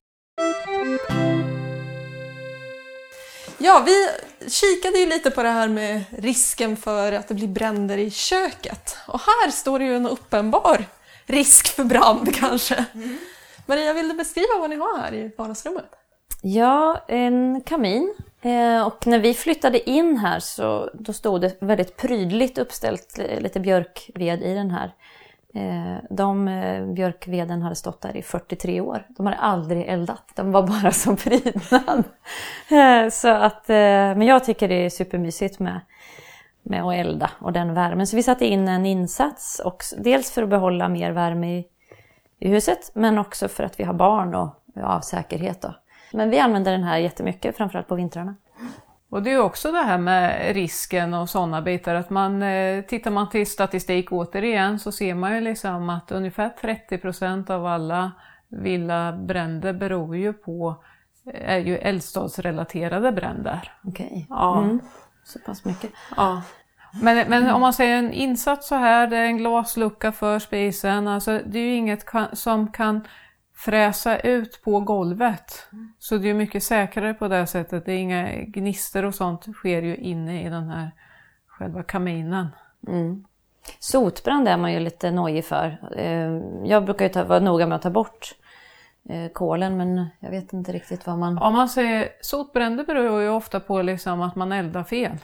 Ja, 3.57 3.83
vi 3.85 4.07
kikade 4.49 4.97
ju 4.97 5.05
lite 5.05 5.31
på 5.31 5.43
det 5.43 5.49
här 5.49 5.67
med 5.67 6.03
risken 6.17 6.77
för 6.77 7.11
att 7.11 7.27
det 7.27 7.33
blir 7.33 7.47
bränder 7.47 7.97
i 7.97 8.11
köket. 8.11 8.97
Och 9.07 9.19
här 9.19 9.51
står 9.51 9.79
det 9.79 9.85
ju 9.85 9.95
en 9.95 10.07
uppenbar 10.07 10.85
risk 11.31 11.67
för 11.67 11.83
brand 11.83 12.35
kanske. 12.39 12.85
Maria, 13.65 13.93
vill 13.93 14.07
du 14.07 14.13
beskriva 14.13 14.59
vad 14.59 14.69
ni 14.69 14.75
har 14.75 14.97
här 14.97 15.13
i 15.13 15.31
vardagsrummet? 15.37 15.85
Ja, 16.41 17.05
en 17.07 17.61
kamin. 17.61 18.13
Eh, 18.41 18.87
och 18.87 19.07
när 19.07 19.19
vi 19.19 19.33
flyttade 19.33 19.89
in 19.89 20.17
här 20.17 20.39
så 20.39 20.89
då 20.93 21.13
stod 21.13 21.41
det 21.41 21.57
väldigt 21.61 21.97
prydligt 21.97 22.57
uppställt 22.57 23.19
eh, 23.19 23.39
lite 23.39 23.59
björkved 23.59 24.41
i 24.41 24.53
den 24.53 24.71
här. 24.71 24.91
Eh, 25.53 26.03
de 26.09 26.45
björkveden 26.95 27.61
hade 27.61 27.75
stått 27.75 28.01
där 28.01 28.17
i 28.17 28.21
43 28.21 28.81
år. 28.81 29.05
De 29.09 29.25
hade 29.25 29.37
aldrig 29.37 29.87
eldat. 29.87 30.23
De 30.35 30.51
var 30.51 30.67
bara 30.67 30.91
som 30.91 31.17
prydnad. 31.17 32.03
Så 33.11 33.27
att, 33.27 33.67
men 33.67 34.21
jag 34.21 34.43
tycker 34.43 34.67
det 34.67 34.85
är 34.85 34.89
supermysigt 34.89 35.59
med, 35.59 35.79
med 36.63 36.83
att 36.83 36.93
elda 36.93 37.31
och 37.39 37.53
den 37.53 37.73
värmen. 37.73 38.07
Så 38.07 38.15
vi 38.15 38.23
satte 38.23 38.45
in 38.45 38.67
en 38.67 38.85
insats. 38.85 39.61
Och 39.65 39.83
dels 39.97 40.31
för 40.31 40.43
att 40.43 40.49
behålla 40.49 40.89
mer 40.89 41.11
värme 41.11 41.57
i, 41.59 41.67
i 42.39 42.49
huset 42.49 42.91
men 42.93 43.17
också 43.17 43.47
för 43.47 43.63
att 43.63 43.79
vi 43.79 43.83
har 43.83 43.93
barn 43.93 44.35
och 44.35 44.55
av 44.83 45.01
säkerhet. 45.01 45.61
Då. 45.61 45.75
Men 46.13 46.29
vi 46.29 46.39
använder 46.39 46.71
den 46.71 46.83
här 46.83 46.97
jättemycket, 46.97 47.57
framförallt 47.57 47.87
på 47.87 47.95
vintrarna. 47.95 48.35
Och 49.09 49.23
det 49.23 49.31
är 49.31 49.41
också 49.41 49.71
det 49.71 49.81
här 49.81 49.97
med 49.97 50.53
risken 50.55 51.13
och 51.13 51.29
sådana 51.29 51.61
bitar 51.61 51.95
att 51.95 52.09
man, 52.09 52.43
eh, 52.43 52.81
tittar 52.83 53.11
man 53.11 53.29
till 53.29 53.47
statistik 53.47 54.11
återigen 54.11 54.79
så 54.79 54.91
ser 54.91 55.15
man 55.15 55.35
ju 55.35 55.41
liksom 55.41 55.89
att 55.89 56.11
ungefär 56.11 56.49
30% 56.61 57.49
av 57.49 57.65
alla 57.65 58.11
villabränder 58.49 59.73
beror 59.73 60.17
ju 60.17 60.33
på, 60.33 60.83
är 61.33 61.57
ju 61.57 61.77
eldstadsrelaterade 61.77 63.11
bränder. 63.11 63.71
Okej. 63.83 64.27
Ja. 64.29 64.63
Mm. 64.63 64.79
Så 65.23 65.39
pass 65.39 65.65
mycket. 65.65 65.91
Ja. 66.17 66.41
Men, 67.01 67.29
men 67.29 67.49
om 67.49 67.61
man 67.61 67.73
säger 67.73 67.97
en 67.97 68.13
insats 68.13 68.67
så 68.67 68.75
här, 68.75 69.07
det 69.07 69.17
är 69.17 69.25
en 69.25 69.37
glaslucka 69.37 70.11
för 70.11 70.39
spisen, 70.39 71.07
alltså 71.07 71.39
det 71.45 71.59
är 71.59 71.63
ju 71.63 71.75
inget 71.75 72.05
som 72.33 72.71
kan 72.71 73.07
fräsa 73.55 74.19
ut 74.19 74.61
på 74.63 74.79
golvet. 74.79 75.67
Så 75.99 76.17
det 76.17 76.29
är 76.29 76.33
mycket 76.33 76.63
säkrare 76.63 77.13
på 77.13 77.27
det 77.27 77.47
sättet, 77.47 77.85
det 77.85 77.93
är 77.93 77.97
inga 77.97 78.31
gnister 78.31 79.05
och 79.05 79.15
sånt 79.15 79.43
sker 79.55 79.81
ju 79.81 79.95
inne 79.97 80.45
i 80.45 80.49
den 80.49 80.69
här 80.69 80.91
själva 81.47 81.83
kaminen. 81.83 82.47
Mm. 82.87 83.25
Sotbrand 83.79 84.47
är 84.47 84.57
man 84.57 84.73
ju 84.73 84.79
lite 84.79 85.11
nojig 85.11 85.45
för. 85.45 85.77
Eh, 85.97 86.41
Jag 86.69 86.85
brukar 86.85 87.05
ju 87.05 87.09
ta, 87.09 87.23
vara 87.23 87.39
noga 87.39 87.67
med 87.67 87.75
att 87.75 87.81
ta 87.81 87.89
bort 87.89 88.35
kolen 89.33 89.77
men 89.77 90.07
jag 90.19 90.29
vet 90.31 90.53
inte 90.53 90.71
riktigt 90.71 91.07
vad 91.07 91.17
man... 91.17 91.37
Om 91.37 91.53
man 91.53 91.69
säger 91.69 92.09
sotbränder 92.21 92.83
beror 92.85 93.21
ju 93.21 93.29
ofta 93.29 93.59
på 93.59 93.81
liksom 93.81 94.21
att 94.21 94.35
man 94.35 94.51
eldar 94.51 94.83
fel. 94.83 95.17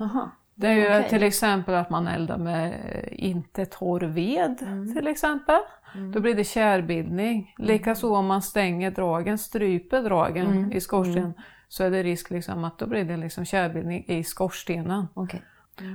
Aha. 0.00 0.30
Det 0.54 0.66
är 0.66 0.72
ju 0.72 0.86
Okej. 0.98 1.08
till 1.08 1.22
exempel 1.22 1.74
att 1.74 1.90
man 1.90 2.06
eldar 2.08 2.38
med 2.38 2.66
eh, 2.72 3.24
inte 3.28 3.66
torr 3.66 4.00
ved 4.00 4.58
Mm. 4.62 4.94
till 4.94 5.06
exempel. 5.06 5.58
Då 6.14 6.20
blir 6.20 6.34
det 6.34 6.44
kärbildning. 6.44 7.54
Likaså 7.58 8.14
om 8.14 8.26
man 8.26 8.42
stänger 8.42 8.90
dragen, 8.90 9.38
stryper 9.38 10.02
dragen 10.02 10.46
Mm. 10.46 10.72
i 10.72 10.80
skorstenen 10.80 11.34
så 11.68 11.84
är 11.84 11.90
det 11.90 12.02
risk 12.02 12.30
liksom 12.30 12.64
att 12.64 12.78
då 12.78 12.86
blir 12.86 13.04
det 13.04 13.16
liksom 13.16 13.44
kärbildning 13.44 14.04
i 14.08 14.24
skorstenen. 14.24 15.06
Okej. 15.14 15.42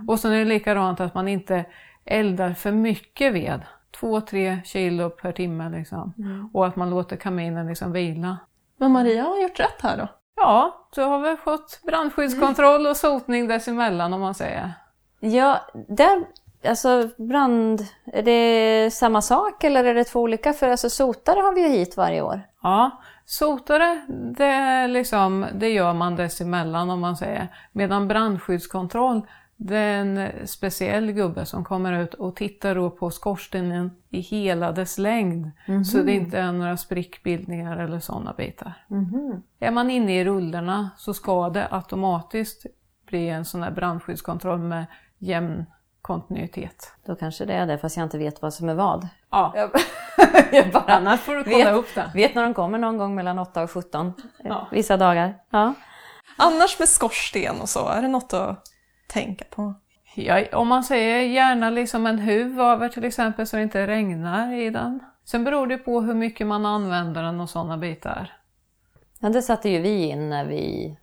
Och 0.08 0.20
sen 0.20 0.32
är 0.32 0.40
det 0.40 0.46
likadant 0.46 1.00
att 1.00 1.14
man 1.14 1.28
inte 1.28 1.66
eldar 2.06 2.54
för 2.54 2.72
mycket 2.72 3.34
ved. 3.34 3.62
2-3 4.02 4.64
kilo 4.64 5.10
per 5.10 5.32
timme 5.32 5.70
liksom. 5.70 6.14
Mm. 6.18 6.50
Och 6.54 6.68
att 6.68 6.76
man 6.76 6.90
låter 6.90 7.16
kaminen 7.16 7.68
liksom 7.68 7.92
vila. 7.92 8.38
Men 8.78 8.92
Maria 8.92 9.24
har 9.24 9.42
gjort 9.42 9.60
rätt 9.60 9.82
här 9.82 9.98
då. 9.98 10.08
Ja, 10.36 10.88
så 10.96 11.04
har 11.04 11.20
vi 11.20 11.38
fått 11.38 11.80
brandskyddskontroll 11.84 12.88
och 12.88 12.98
sotning 12.98 13.48
dessemellan 13.48 14.14
om 14.14 14.22
man 14.22 14.34
säger. 14.34 14.74
Ja, 15.20 15.62
där, 15.88 16.26
alltså 16.68 17.10
brand, 17.18 17.82
är 18.06 18.24
det 18.24 18.92
samma 18.94 19.22
sak 19.22 19.64
eller 19.64 19.84
är 19.84 19.94
det 19.94 20.04
två 20.04 20.22
olika? 20.22 20.54
För 20.54 20.70
alltså 20.70 20.90
sotare 20.90 21.40
har 21.40 21.54
vi 21.54 21.62
ju 21.62 21.68
hit 21.68 21.98
varje 21.98 22.22
år. 22.22 22.42
Ja, 22.62 22.92
Sotare, 23.26 24.06
det, 24.38 24.88
liksom, 24.88 25.46
det 25.54 25.70
gör 25.70 25.94
man 25.94 26.16
dessemellan 26.16 26.90
om 26.90 27.00
man 27.00 27.18
säger. 27.18 27.48
Medan 27.72 28.08
brandskyddskontroll, 28.08 29.22
det 29.58 29.78
är 29.78 29.98
en 30.02 30.48
speciell 30.48 31.12
gubbe 31.12 31.46
som 31.46 31.64
kommer 31.64 31.94
ut 32.04 32.14
och 32.14 32.36
tittar 32.36 32.76
då 32.76 32.90
på 32.90 33.12
skorstenen 33.12 33.92
i 34.10 34.20
hela 34.20 34.72
dess 34.72 34.98
längd. 34.98 35.52
Så 35.86 35.98
det 35.98 36.12
inte 36.12 36.40
är 36.40 36.52
några 36.52 36.78
sprickbildningar 36.78 37.78
eller 37.78 38.00
sådana 38.00 38.34
bitar. 38.34 38.74
Är 39.60 39.72
man 39.72 39.90
inne 39.90 40.20
i 40.20 40.26
rullerna 40.26 40.90
så 40.98 41.14
ska 41.14 41.50
det 41.50 41.68
automatiskt 41.72 42.66
bli 43.08 43.30
en 43.30 43.46
sån 43.46 43.64
här 43.64 43.72
brandskyddskontroll 43.72 44.60
med 44.60 44.86
jämn 45.18 45.66
kontinuitet. 46.02 46.92
Då 47.06 47.16
kanske 47.16 47.46
det 47.46 47.54
är 47.54 47.68
det, 47.68 47.78
fast 47.78 47.98
jag 47.98 48.04
inte 48.06 48.18
vet 48.18 48.42
vad 48.42 48.54
som 48.54 48.70
är 48.70 48.74
vad. 48.76 49.08
Ja, 49.32 49.54
Jag, 49.56 49.70
jag 50.52 50.72
bara 50.72 50.96
annars 50.96 51.20
får 51.20 51.36
du 51.36 51.44
kolla 51.44 51.58
vet, 51.58 51.74
upp 51.76 51.96
det. 51.96 52.12
vet 52.14 52.36
när 52.36 52.44
de 52.44 52.54
kommer 52.54 52.78
någon 52.78 52.98
gång 52.98 53.16
mellan 53.16 53.40
8 53.40 53.64
och 53.64 53.72
17. 53.72 54.14
Ja. 54.44 54.68
Vissa 54.72 54.98
dagar. 54.98 55.36
Ja. 55.50 55.74
Annars 56.38 56.80
med 56.80 56.90
skorsten 56.90 57.62
och 57.62 57.70
så, 57.70 57.88
är 57.88 58.02
det 58.02 58.08
något 58.08 58.34
att 58.34 58.64
tänka 59.08 59.46
på? 59.50 59.74
Ja, 60.16 60.44
om 60.54 60.68
man 60.68 60.84
säger 60.84 61.20
gärna 61.20 61.70
liksom 61.70 62.08
en 62.08 62.20
huv 62.20 62.60
över 62.60 62.90
till 62.90 63.04
exempel 63.04 63.48
så 63.48 63.58
det 63.58 63.64
inte 63.64 63.88
regnar 63.88 64.54
i 64.54 64.70
den. 64.70 65.00
Sen 65.26 65.44
beror 65.44 65.68
det 65.68 65.78
på 65.78 66.02
hur 66.02 66.14
mycket 66.14 66.48
man 66.48 66.66
använder 66.66 67.24
den 67.24 67.42
och 67.42 67.50
sådana 67.50 67.78
bitar. 67.78 68.32
Ja, 69.20 69.30
det 69.30 69.42
satte 69.42 69.70
ju 69.70 69.82
vi 69.82 70.04
in 70.04 70.30
när 70.30 70.46
vi 70.46 70.98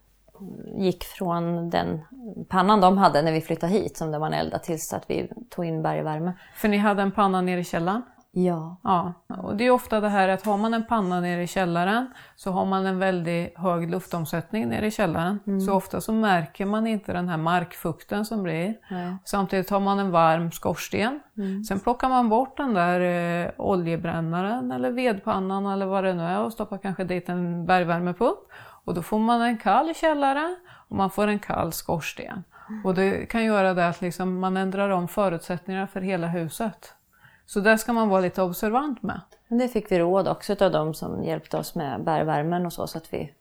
gick 0.78 1.04
från 1.04 1.70
den 1.70 2.00
pannan 2.48 2.80
de 2.80 2.98
hade 2.98 3.22
när 3.22 3.32
vi 3.32 3.40
flyttade 3.40 3.72
hit 3.72 3.96
som 3.96 4.10
det 4.10 4.18
var 4.18 4.26
en 4.26 4.32
elda 4.32 4.58
tills 4.58 4.92
att 4.92 5.10
vi 5.10 5.30
tog 5.50 5.64
in 5.64 5.82
bergvärme. 5.82 6.32
För 6.54 6.68
ni 6.68 6.76
hade 6.76 7.02
en 7.02 7.12
panna 7.12 7.40
nere 7.40 7.60
i 7.60 7.64
källaren? 7.64 8.02
Ja. 8.34 8.76
Ja, 8.82 9.12
och 9.28 9.56
det 9.56 9.66
är 9.66 9.70
ofta 9.70 10.00
det 10.00 10.08
här 10.08 10.28
att 10.28 10.44
har 10.44 10.56
man 10.56 10.74
en 10.74 10.86
panna 10.86 11.20
nere 11.20 11.42
i 11.42 11.46
källaren 11.46 12.12
så 12.36 12.50
har 12.50 12.66
man 12.66 12.86
en 12.86 12.98
väldigt 12.98 13.58
hög 13.58 13.90
luftomsättning 13.90 14.68
nere 14.68 14.86
i 14.86 14.90
källaren. 14.90 15.60
Så 15.60 15.72
ofta 15.72 16.00
så 16.00 16.12
märker 16.12 16.66
man 16.66 16.86
inte 16.86 17.12
den 17.12 17.28
här 17.28 17.36
markfukten 17.36 18.24
som 18.24 18.42
blir. 18.42 18.74
Nej. 18.90 19.16
Samtidigt 19.24 19.70
har 19.70 19.80
man 19.80 19.98
en 19.98 20.10
varm 20.10 20.52
skorsten. 20.52 21.20
Sen 21.68 21.80
plockar 21.80 22.08
man 22.08 22.28
bort 22.28 22.56
den 22.56 22.74
där 22.74 23.00
eh, 23.00 23.50
oljebrännaren 23.58 24.72
eller 24.72 24.90
vedpannan 24.90 25.66
eller 25.66 25.86
vad 25.86 26.04
det 26.04 26.14
nu 26.14 26.22
är 26.22 26.40
och 26.40 26.52
stoppar 26.52 26.78
kanske 26.78 27.04
dit 27.04 27.28
en 27.28 27.66
bergvärmepump. 27.66 28.38
Och 28.84 28.94
då 28.94 29.02
får 29.02 29.18
man 29.18 29.42
en 29.42 29.58
kall 29.58 29.94
källare 29.94 30.56
och 30.88 30.96
man 30.96 31.10
får 31.10 31.26
en 31.26 31.38
kall 31.38 31.72
skorsten. 31.72 32.44
Och 32.84 32.94
det 32.94 33.26
kan 33.26 33.44
göra 33.44 33.74
det 33.74 33.88
att 33.88 34.00
liksom 34.00 34.40
man 34.40 34.56
ändrar 34.56 34.90
om 34.90 35.08
förutsättningarna 35.08 35.86
för 35.86 36.00
hela 36.00 36.26
huset. 36.26 36.94
Så 37.52 37.60
där 37.60 37.76
ska 37.76 37.92
man 37.92 38.08
vara 38.08 38.20
lite 38.20 38.42
observant 38.42 39.02
med. 39.02 39.20
Men 39.48 39.58
det 39.58 39.68
fick 39.68 39.92
vi 39.92 39.98
råd 39.98 40.28
också 40.28 40.56
av 40.60 40.72
de 40.72 40.94
som 40.94 41.24
hjälpte 41.24 41.56
oss 41.56 41.74
med 41.74 42.04
bergvärmen 42.04 42.66
och 42.66 42.72
så, 42.72 42.86
så 42.86 42.98
att 42.98 43.12
vi 43.14 43.32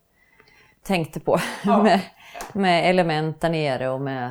tänkte 0.84 1.20
på 1.20 1.40
med, 1.84 2.00
med 2.54 2.90
element 2.90 3.42
där 3.42 3.50
nere 3.50 3.90
och 3.90 4.02
med 4.02 4.26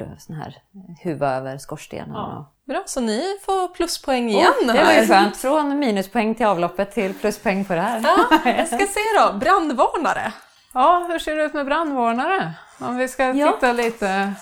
eh, 0.00 0.06
sån 0.18 0.36
här 0.36 0.62
huva 1.02 1.34
över 1.34 1.58
skorstenen. 1.58 2.14
Ja. 2.14 2.50
Bra, 2.64 2.82
så 2.86 3.00
ni 3.00 3.22
får 3.42 3.68
pluspoäng 3.74 4.28
igen 4.30 4.46
Och, 4.68 4.74
det 4.74 4.84
var 4.84 4.92
ju 4.92 5.06
skönt, 5.06 5.36
från 5.36 5.78
minuspoäng 5.78 6.34
till 6.34 6.46
avloppet 6.46 6.92
till 6.92 7.14
pluspoäng 7.14 7.64
på 7.64 7.74
det 7.74 7.80
här. 7.80 8.00
Ja, 8.04 8.40
jag 8.50 8.66
ska 8.66 8.78
se 8.78 9.00
då. 9.20 9.38
Brandvarnare. 9.38 10.32
Ja, 10.74 11.06
hur 11.08 11.18
ser 11.18 11.36
det 11.36 11.42
ut 11.44 11.54
med 11.54 11.66
brandvarnare? 11.66 12.52
Om 12.80 12.96
vi 12.96 13.08
ska 13.08 13.24
Ja. 13.32 13.52
titta 13.52 13.72
lite. 13.72 14.32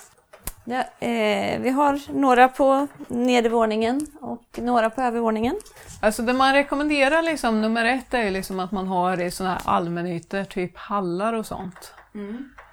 Ja, 0.71 1.07
eh, 1.07 1.61
vi 1.61 1.71
har 1.71 2.01
några 2.21 2.49
på 2.49 2.87
nedervåningen 3.09 4.01
och 4.21 4.45
några 4.59 4.91
på 4.91 5.01
övervåningen. 5.01 5.55
Alltså 6.03 6.23
det 6.23 6.33
man 6.33 6.53
rekommenderar 6.55 7.23
liksom, 7.23 7.61
nummer 7.61 7.85
ett 7.85 8.15
är 8.15 8.31
liksom 8.31 8.61
att 8.61 8.73
man 8.73 8.87
har 8.87 9.21
i 9.21 9.31
sådana 9.31 9.55
här 9.55 9.63
allmännytor, 9.65 10.45
typ 10.45 10.77
hallar 10.77 11.33
och 11.33 11.47
sånt. 11.47 11.95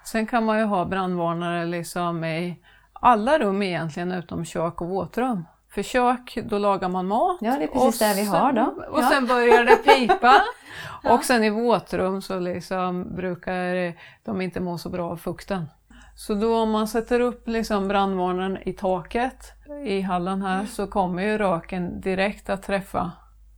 Sen 0.05 0.27
kan 0.27 0.45
man 0.45 0.59
ju 0.59 0.63
ha 0.65 0.85
brandvarnare 0.85 1.65
liksom 1.65 2.23
i 2.23 2.55
alla 2.93 3.39
rum 3.39 3.61
egentligen 3.63 4.11
utom 4.11 4.45
kök 4.45 4.81
och 4.81 4.87
våtrum. 4.87 5.45
För 5.73 5.83
kök, 5.83 6.37
då 6.43 6.57
lagar 6.57 6.89
man 6.89 7.07
mat. 7.07 7.37
Ja, 7.41 7.55
det 7.57 7.63
är 7.63 7.67
precis 7.67 8.01
och 8.01 8.07
det 8.07 8.13
vi 8.21 8.25
har 8.27 8.51
då. 8.51 8.73
Och 8.91 8.99
Ja. 9.01 9.09
sen 9.09 9.27
börjar 9.27 9.63
det 9.63 9.75
pipa. 9.75 10.41
Och 11.03 11.23
sen 11.23 11.43
i 11.43 11.49
våtrum 11.49 12.21
så 12.21 12.39
liksom 12.39 13.15
brukar 13.15 13.93
de 14.25 14.41
inte 14.41 14.59
må 14.59 14.77
så 14.77 14.89
bra 14.89 15.11
av 15.11 15.17
fukten. 15.17 15.65
Så 16.15 16.33
då 16.33 16.57
om 16.57 16.71
man 16.71 16.87
sätter 16.87 17.19
upp 17.19 17.47
liksom 17.47 17.87
brandvarnaren 17.87 18.57
i 18.65 18.73
taket 18.73 19.53
i 19.85 20.01
hallen 20.01 20.41
här 20.41 20.65
så 20.65 20.87
kommer 20.87 21.23
ju 21.23 21.37
röken 21.37 22.01
direkt 22.01 22.49
att 22.49 22.63
träffa 22.63 23.11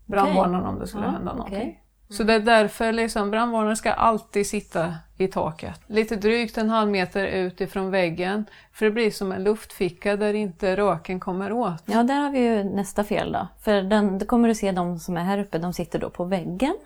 brandvarnaren 0.06 0.66
om 0.66 0.80
det 0.80 0.88
skulle 0.88 1.06
Ja, 1.06 1.12
hända 1.12 1.34
någonting. 1.34 1.80
Så 2.10 2.24
det 2.24 2.34
är 2.34 2.40
därför 2.40 2.92
liksom 2.92 3.32
brandvarnaren 3.32 3.78
ska 3.78 3.92
alltid 3.92 4.48
sitta 4.48 4.96
i 5.18 5.28
taket. 5.28 5.82
Lite 5.88 6.16
drygt 6.16 6.58
en 6.58 6.70
halv 6.70 6.92
meter 6.92 7.26
ut 7.26 7.62
ifrån 7.62 7.92
väggen. 7.92 8.46
För 8.74 8.86
det 8.86 8.92
blir 8.92 9.12
som 9.12 9.32
en 9.32 9.44
luftficka 9.44 10.16
där 10.16 10.34
inte 10.34 10.78
röken 10.78 11.20
kommer 11.20 11.52
åt. 11.52 11.84
Ja, 11.86 12.04
där 12.04 12.20
har 12.22 12.30
vi 12.30 12.40
ju 12.40 12.64
nästa 12.64 13.04
fel 13.04 13.32
då. 13.32 13.48
För 13.62 13.82
den, 13.82 14.20
då 14.20 14.26
kommer 14.26 14.48
du 14.48 14.56
se 14.56 14.72
de 14.72 15.00
som 15.00 15.18
är 15.18 15.24
här 15.24 15.38
uppe, 15.40 15.58
de 15.58 15.74
sitter 15.74 16.00
då 16.00 16.10
på 16.10 16.24
väggen. 16.24 16.78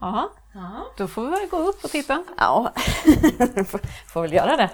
Aha. 0.00 0.30
Då 0.98 1.06
får 1.06 1.22
vi 1.22 1.30
väl 1.30 1.48
gå 1.50 1.56
upp 1.56 1.84
och 1.84 1.90
titta. 1.90 2.24
Ja, 2.38 2.72
får 4.06 4.22
väl 4.22 4.32
göra 4.32 4.56
det. 4.56 4.70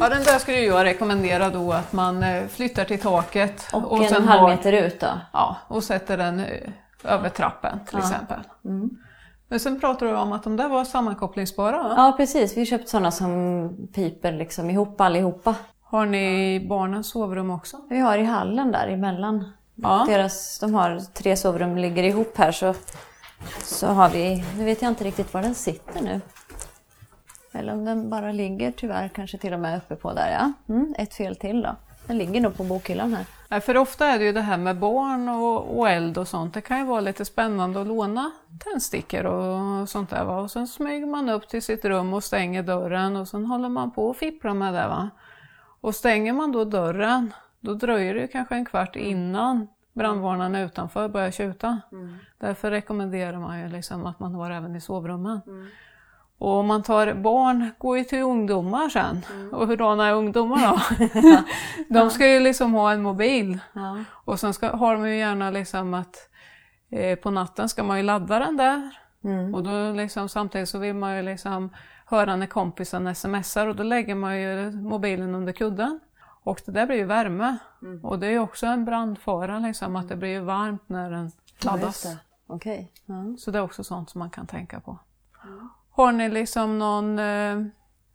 Ja, 0.00 0.08
den 0.08 0.22
där 0.22 0.38
skulle 0.38 0.60
jag 0.60 0.84
rekommendera 0.84 1.50
då 1.50 1.72
att 1.72 1.92
man 1.92 2.22
eh, 2.22 2.46
flyttar 2.46 2.84
till 2.84 3.00
taket 3.00 3.68
Och, 3.72 4.02
en 4.02 4.08
sen 4.08 4.28
halv 4.28 4.40
har- 4.40 4.48
meter 4.50 4.72
ut 4.72 5.00
då. 5.00 5.06
Ja, 5.32 5.56
och 5.68 5.84
sätter 5.84 6.16
den 6.16 6.40
eh, 6.40 6.70
över 7.04 7.28
trappen 7.28 7.78
till 7.88 7.98
exempel. 7.98 8.38
Mm. 8.64 8.90
Men 9.48 9.60
sen 9.60 9.80
pratar 9.80 10.06
du 10.06 10.16
om 10.16 10.32
att 10.32 10.42
de 10.42 10.56
där 10.56 10.68
var 10.68 10.84
sammankopplingsbara. 10.84 11.82
va? 11.82 11.94
Ja, 11.96 12.14
precis. 12.16 12.56
Vi 12.56 12.60
har 12.60 12.66
köpt 12.66 12.88
sådana 12.88 13.10
som 13.10 13.70
piper 13.94 14.32
liksom 14.32 14.70
ihop 14.70 15.00
allihopa. 15.00 15.54
Har 15.82 16.06
ni 16.06 16.66
barnens 16.68 17.10
sovrum 17.10 17.50
också? 17.50 17.76
Vi 17.90 17.98
har 17.98 18.18
i 18.18 18.24
hallen 18.24 18.72
där 18.72 18.88
emellan. 18.88 19.52
Ja. 19.74 20.04
Deras, 20.08 20.58
de 20.58 20.74
har 20.74 21.00
tre 21.14 21.36
sovrum 21.36 21.76
ligger 21.76 22.02
ihop 22.02 22.32
här 22.38 22.52
så, 22.52 22.74
så 23.62 23.86
har 23.86 24.08
vi, 24.08 24.44
nu 24.58 24.64
vet 24.64 24.82
jag 24.82 24.90
inte 24.90 25.04
riktigt 25.04 25.34
var 25.34 25.42
den 25.42 25.54
sitter 25.54 26.00
nu. 26.02 26.20
Eller 27.58 27.72
om 27.72 27.84
den 27.84 28.10
bara 28.10 28.32
ligger 28.32 28.70
tyvärr 28.70 29.08
kanske 29.08 29.38
till 29.38 29.52
och 29.52 29.60
med 29.60 29.78
uppe 29.78 29.96
på 29.96 30.12
där 30.12 30.32
ja. 30.32 30.74
Mm, 30.74 30.94
ett 30.98 31.14
fel 31.14 31.36
till 31.36 31.62
då. 31.62 31.76
Den 32.06 32.18
ligger 32.18 32.40
nog 32.40 32.56
på 32.56 32.64
bokhyllan 32.64 33.14
här. 33.14 33.26
Nej, 33.48 33.60
för 33.60 33.76
ofta 33.76 34.06
är 34.06 34.18
det 34.18 34.24
ju 34.24 34.32
det 34.32 34.40
här 34.40 34.56
med 34.56 34.76
barn 34.76 35.28
och, 35.28 35.78
och 35.78 35.90
eld 35.90 36.18
och 36.18 36.28
sånt. 36.28 36.54
Det 36.54 36.60
kan 36.60 36.78
ju 36.78 36.84
vara 36.84 37.00
lite 37.00 37.24
spännande 37.24 37.80
att 37.80 37.86
låna 37.86 38.30
tändstickor 38.64 39.24
och 39.26 39.88
sånt 39.88 40.10
där. 40.10 40.24
Va? 40.24 40.40
Och 40.40 40.50
sen 40.50 40.66
smyger 40.66 41.06
man 41.06 41.28
upp 41.28 41.48
till 41.48 41.62
sitt 41.62 41.84
rum 41.84 42.14
och 42.14 42.24
stänger 42.24 42.62
dörren 42.62 43.16
och 43.16 43.28
sen 43.28 43.46
håller 43.46 43.68
man 43.68 43.90
på 43.90 44.08
och 44.08 44.16
fipplar 44.16 44.54
med 44.54 44.74
det. 44.74 44.88
Va? 44.88 45.10
Och 45.80 45.94
stänger 45.94 46.32
man 46.32 46.52
då 46.52 46.64
dörren, 46.64 47.32
då 47.60 47.74
dröjer 47.74 48.14
det 48.14 48.26
kanske 48.26 48.54
en 48.54 48.64
kvart 48.64 48.96
innan 48.96 49.68
brandvarnaren 49.92 50.54
utanför 50.54 51.08
börjar 51.08 51.30
tjuta. 51.30 51.80
Därför 52.38 52.70
rekommenderar 52.70 53.38
man 53.38 53.60
ju 53.60 53.68
liksom 53.68 54.06
att 54.06 54.20
man 54.20 54.34
har 54.34 54.50
även 54.50 54.76
i 54.76 54.80
sovrummen. 54.80 55.40
Och 56.38 56.52
om 56.52 56.66
man 56.66 56.82
tar 56.82 57.14
barn, 57.14 57.70
går 57.78 57.98
ju 57.98 58.04
till 58.04 58.22
ungdomar 58.22 58.88
sen. 58.88 59.26
Och 59.52 59.66
hurdana 59.66 60.06
är 60.06 60.12
ungdomar 60.12 60.58
då? 60.58 60.80
de 61.88 62.10
ska 62.10 62.28
ju 62.28 62.40
liksom 62.40 62.74
ha 62.74 62.92
en 62.92 63.02
mobil. 63.02 63.58
Ja. 63.72 64.04
Och 64.10 64.40
sen 64.40 64.54
ska, 64.54 64.76
har 64.76 64.94
de 64.94 65.08
ju 65.08 65.18
gärna 65.18 65.50
liksom 65.50 65.94
att 65.94 66.28
eh, 66.90 67.18
på 67.18 67.30
natten 67.30 67.68
ska 67.68 67.82
man 67.82 67.96
ju 67.96 68.02
ladda 68.02 68.38
den 68.38 68.56
där. 68.56 68.98
Mm. 69.24 69.54
Och 69.54 69.62
då 69.62 69.92
liksom, 69.92 70.28
samtidigt 70.28 70.68
så 70.68 70.78
vill 70.78 70.94
man 70.94 71.16
ju 71.16 71.22
liksom 71.22 71.70
höra 72.06 72.36
när 72.36 72.46
kompisen 72.46 73.14
smsar 73.14 73.66
och 73.66 73.76
då 73.76 73.82
lägger 73.82 74.14
man 74.14 74.40
ju 74.40 74.70
mobilen 74.70 75.34
under 75.34 75.52
kudden. 75.52 76.00
Och 76.42 76.62
det 76.66 76.72
där 76.72 76.86
blir 76.86 76.96
ju 76.96 77.04
värme. 77.04 77.56
Mm. 77.82 78.04
Och 78.04 78.18
det 78.18 78.26
är 78.26 78.30
ju 78.30 78.38
också 78.38 78.66
en 78.66 78.84
brandfara 78.84 79.58
liksom, 79.58 79.96
att 79.96 80.08
det 80.08 80.16
blir 80.16 80.28
ju 80.28 80.40
varmt 80.40 80.88
när 80.88 81.10
den 81.10 81.30
laddas. 81.64 82.06
Okej. 82.46 82.92
Ja. 83.06 83.36
Så 83.38 83.50
det 83.50 83.58
är 83.58 83.62
också 83.62 83.84
sånt 83.84 84.10
som 84.10 84.18
man 84.18 84.30
kan 84.30 84.46
tänka 84.46 84.80
på. 84.80 84.98
Har 85.96 86.12
ni 86.12 86.28
liksom 86.28 86.78
någon 86.78 87.18
eh, 87.18 87.56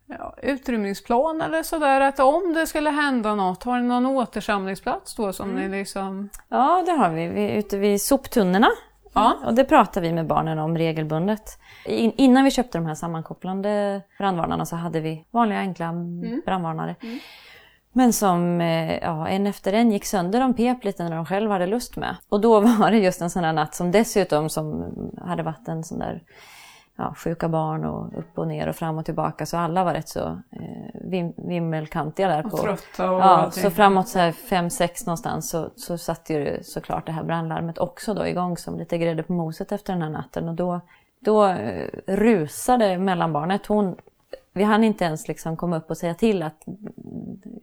ja, 0.06 0.34
utrymningsplan 0.42 1.40
eller 1.40 1.62
sådär 1.62 2.00
att 2.00 2.20
om 2.20 2.52
det 2.54 2.66
skulle 2.66 2.90
hända 2.90 3.34
något, 3.34 3.62
har 3.62 3.80
ni 3.80 3.88
någon 3.88 4.06
återsamlingsplats 4.06 5.14
då 5.14 5.32
som 5.32 5.54
ni 5.54 5.68
liksom... 5.68 6.28
Ja, 6.48 6.82
det 6.86 6.92
har 6.92 7.10
vi. 7.10 7.28
Vi 7.28 7.50
är 7.50 7.58
ute 7.58 7.78
vid 7.78 8.02
soptunnorna. 8.02 8.68
Ja. 9.12 9.36
Och 9.44 9.54
det 9.54 9.64
pratar 9.64 10.00
vi 10.00 10.12
med 10.12 10.26
barnen 10.26 10.58
om 10.58 10.78
regelbundet. 10.78 11.58
In, 11.86 12.12
innan 12.16 12.44
vi 12.44 12.50
köpte 12.50 12.78
de 12.78 12.86
här 12.86 12.94
sammankopplande 12.94 14.02
brandvarnarna 14.18 14.66
så 14.66 14.76
hade 14.76 15.00
vi 15.00 15.24
vanliga 15.30 15.58
enkla 15.58 15.92
brandvarnare. 16.44 16.96
Men 17.92 18.12
som 18.12 18.60
eh, 18.60 18.98
ja, 18.98 19.28
en 19.28 19.46
efter 19.46 19.72
en 19.72 19.92
gick 19.92 20.04
sönder. 20.04 20.40
De 20.40 20.54
pep 20.54 20.84
lite 20.84 21.04
när 21.04 21.16
de 21.16 21.26
själva 21.26 21.54
hade 21.54 21.66
lust 21.66 21.96
med. 21.96 22.16
Och 22.28 22.40
då 22.40 22.60
var 22.78 22.90
det 22.90 22.98
just 22.98 23.20
en 23.20 23.30
sån 23.30 23.44
här 23.44 23.52
natt 23.52 23.74
som 23.74 23.90
dessutom 23.90 24.48
som 24.48 24.94
hade 25.26 25.42
varit 25.42 25.68
en 25.68 25.84
sån 25.84 25.98
där 25.98 26.22
ja, 26.96 27.14
sjuka 27.16 27.48
barn 27.48 27.84
och 27.84 28.18
upp 28.18 28.38
och 28.38 28.48
ner 28.48 28.68
och 28.68 28.76
fram 28.76 28.98
och 28.98 29.04
tillbaka. 29.04 29.46
Så 29.46 29.56
alla 29.56 29.84
var 29.84 29.94
rätt 29.94 30.08
så 30.08 30.20
eh, 30.50 31.00
vim, 31.10 31.32
vimmelkantiga 31.36 32.28
där. 32.28 32.44
Och 32.44 32.50
på, 32.50 32.56
trötta 32.56 33.10
och 33.10 33.20
Ja, 33.20 33.24
allting. 33.24 33.62
så 33.62 33.70
framåt 33.70 34.08
så 34.08 34.18
här 34.18 34.32
fem 34.32 34.70
sex 34.70 35.06
någonstans 35.06 35.50
så, 35.50 35.70
så 35.76 35.98
satte 35.98 36.32
ju 36.34 36.62
såklart 36.62 37.06
det 37.06 37.12
här 37.12 37.24
brandlarmet 37.24 37.78
också 37.78 38.14
då 38.14 38.26
igång 38.26 38.56
som 38.56 38.78
lite 38.78 38.98
grädde 38.98 39.22
på 39.22 39.32
moset 39.32 39.72
efter 39.72 39.92
den 39.92 40.02
här 40.02 40.10
natten. 40.10 40.48
Och 40.48 40.54
då 40.54 40.80
Då 41.24 41.46
eh, 41.46 41.88
rusade 42.06 42.98
mellanbarnet. 42.98 43.66
Hon, 43.66 43.96
vi 44.52 44.62
hann 44.62 44.84
inte 44.84 45.04
ens 45.04 45.28
liksom 45.28 45.56
komma 45.56 45.76
upp 45.76 45.90
och 45.90 45.96
säga 45.96 46.14
till 46.14 46.42
att, 46.42 46.64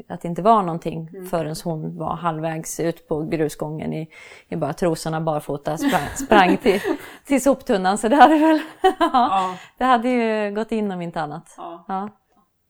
att 0.09 0.21
det 0.21 0.27
inte 0.27 0.41
var 0.41 0.63
någonting 0.63 1.09
förrän 1.29 1.55
hon 1.63 1.97
var 1.97 2.15
halvvägs 2.15 2.79
ut 2.79 3.07
på 3.07 3.21
grusgången 3.21 3.93
i, 3.93 4.09
i 4.47 4.55
bara 4.55 4.73
trosorna 4.73 5.21
barfota 5.21 5.77
sprang, 5.77 6.07
sprang 6.25 6.57
till, 6.57 6.81
till 7.25 7.41
soptunnan. 7.43 7.97
Så 7.97 8.07
det 8.07 8.15
hade 8.15 8.37
väl 8.37 8.59
ja, 8.99 9.55
det 9.77 9.83
hade 9.83 10.09
ju 10.09 10.55
gått 10.55 10.71
in 10.71 10.91
om 10.91 11.01
inte 11.01 11.21
annat. 11.21 11.53
Ja. 11.57 11.85
Ja. 11.87 12.09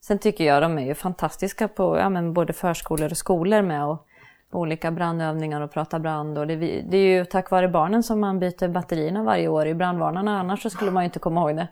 Sen 0.02 0.20
tycker 0.20 0.44
jag 0.44 0.62
de 0.62 0.80
är 0.80 0.86
ju 0.86 0.96
fantastiska 0.96 1.68
på 1.68 1.98
ja, 1.98 2.10
men 2.10 2.34
både 2.34 2.54
förskolor 2.54 3.12
och 3.12 3.18
skolor 3.18 3.62
med 3.62 3.86
och 3.86 4.06
olika 4.52 4.92
brandövningar 4.92 5.62
och 5.62 5.72
prata 5.72 6.00
brand. 6.00 6.38
Och 6.38 6.48
det, 6.48 6.56
det 6.90 6.98
är 6.98 7.18
ju 7.18 7.26
tack 7.26 7.52
vare 7.52 7.68
barnen 7.68 8.04
som 8.04 8.20
man 8.20 8.40
byter 8.40 8.68
batterierna 8.68 9.24
varje 9.24 9.48
år 9.48 9.68
i 9.68 9.74
brandvarnarna, 9.74 10.40
annars 10.40 10.72
skulle 10.72 10.92
man 10.92 11.04
ju 11.04 11.06
inte 11.06 11.20
komma 11.20 11.42
ihåg 11.42 11.56
det. 11.56 11.68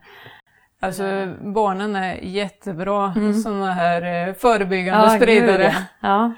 Alltså 0.79 1.03
barnen 1.41 1.95
är 1.95 2.15
jättebra 2.15 3.13
sådana 3.43 3.71
här 3.71 4.27
eh, 4.27 4.33
förebyggande 4.33 5.09
gud, 5.09 5.21
spridare. 5.21 5.63
ja. 5.63 5.83
ja. 6.01 6.33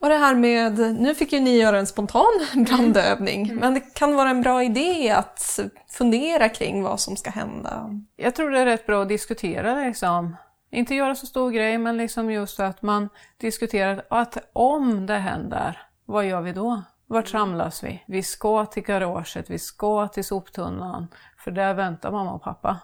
Och 0.00 0.10
det 0.10 0.16
här 0.16 0.34
med, 0.34 0.78
nu 1.00 1.14
fick 1.14 1.32
ju 1.32 1.40
ni 1.40 1.58
göra 1.60 1.78
en 1.78 1.86
spontan 1.86 2.24
brandövning, 2.66 3.56
men 3.56 3.74
det 3.74 3.80
kan 3.80 4.16
vara 4.16 4.30
en 4.30 4.42
bra 4.42 4.62
idé 4.62 5.10
att 5.10 5.60
fundera 5.88 6.48
kring 6.48 6.82
vad 6.82 7.00
som 7.00 7.16
ska 7.16 7.30
hända. 7.30 7.90
Jag 8.16 8.34
tror 8.34 8.50
det 8.50 8.58
är 8.58 8.66
rätt 8.66 8.86
bra 8.86 9.02
att 9.02 9.08
diskutera 9.08 9.74
liksom. 9.74 10.36
Inte 10.70 10.94
göra 10.94 11.14
så 11.14 11.26
stor 11.26 11.50
grej, 11.50 11.78
men 11.78 11.96
liksom 11.96 12.30
just 12.30 12.60
att 12.60 12.82
man 12.82 13.08
diskuterar 13.36 14.04
att 14.10 14.38
om 14.52 15.06
det 15.06 15.18
händer, 15.18 15.82
vad 16.04 16.26
gör 16.26 16.40
vi 16.40 16.52
då? 16.52 16.82
Vart 17.06 17.28
samlas 17.28 17.84
vi? 17.84 18.02
Vi 18.06 18.22
ska 18.22 18.66
till 18.66 18.82
garaget, 18.82 19.50
vi 19.50 19.58
ska 19.58 20.08
till 20.08 20.24
soptunnan, 20.24 21.06
för 21.38 21.50
där 21.50 21.74
väntar 21.74 22.10
mamma 22.10 22.32
och 22.32 22.42
pappa. 22.42 22.78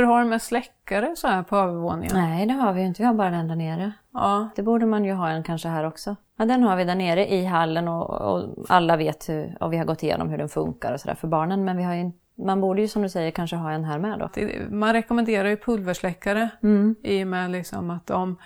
Hur 0.00 0.06
har 0.06 0.22
du 0.22 0.28
med 0.28 0.42
släckare 0.42 1.16
så 1.16 1.28
här 1.28 1.42
på 1.42 1.56
övervåningen? 1.56 2.16
Nej, 2.16 2.46
det 2.46 2.52
har 2.54 2.72
vi 2.72 2.80
ju 2.80 2.86
inte. 2.86 3.02
Vi 3.02 3.06
har 3.06 3.14
bara 3.14 3.30
den 3.30 3.48
där 3.48 3.56
nere. 3.56 3.92
Ja, 4.12 4.48
Det 4.56 4.62
borde 4.62 4.86
man 4.86 5.04
ju 5.04 5.12
ha 5.12 5.28
en 5.28 5.42
kanske 5.42 5.68
här 5.68 5.84
också. 5.84 6.16
Ja, 6.38 6.44
den 6.44 6.62
har 6.62 6.76
vi 6.76 6.84
där 6.84 6.94
nere 6.94 7.32
i 7.32 7.44
hallen 7.44 7.88
och, 7.88 8.10
och 8.10 8.44
alla 8.68 8.96
vet 8.96 9.28
hur, 9.28 9.56
och 9.60 9.72
vi 9.72 9.76
har 9.76 9.84
gått 9.84 10.02
igenom 10.02 10.28
hur 10.28 10.38
den 10.38 10.48
funkar 10.48 10.92
och 10.92 11.00
sådär 11.00 11.14
för 11.14 11.28
barnen. 11.28 11.64
Men 11.64 11.76
vi 11.76 11.82
har 11.82 11.94
ju, 11.94 12.10
man 12.44 12.60
borde 12.60 12.80
ju 12.80 12.88
som 12.88 13.02
du 13.02 13.08
säger 13.08 13.30
kanske 13.30 13.56
ha 13.56 13.72
en 13.72 13.84
här 13.84 13.98
med 13.98 14.18
då. 14.18 14.28
det, 14.34 14.70
man 14.70 14.92
rekommenderar 14.92 15.48
ju 15.48 15.56
pulversläckare 15.56 16.48
Mm. 16.62 16.94
i 17.02 17.22
och 17.24 17.28
med 17.28 17.50
liksom 17.50 17.90
att 17.90 18.06
de, 18.06 18.36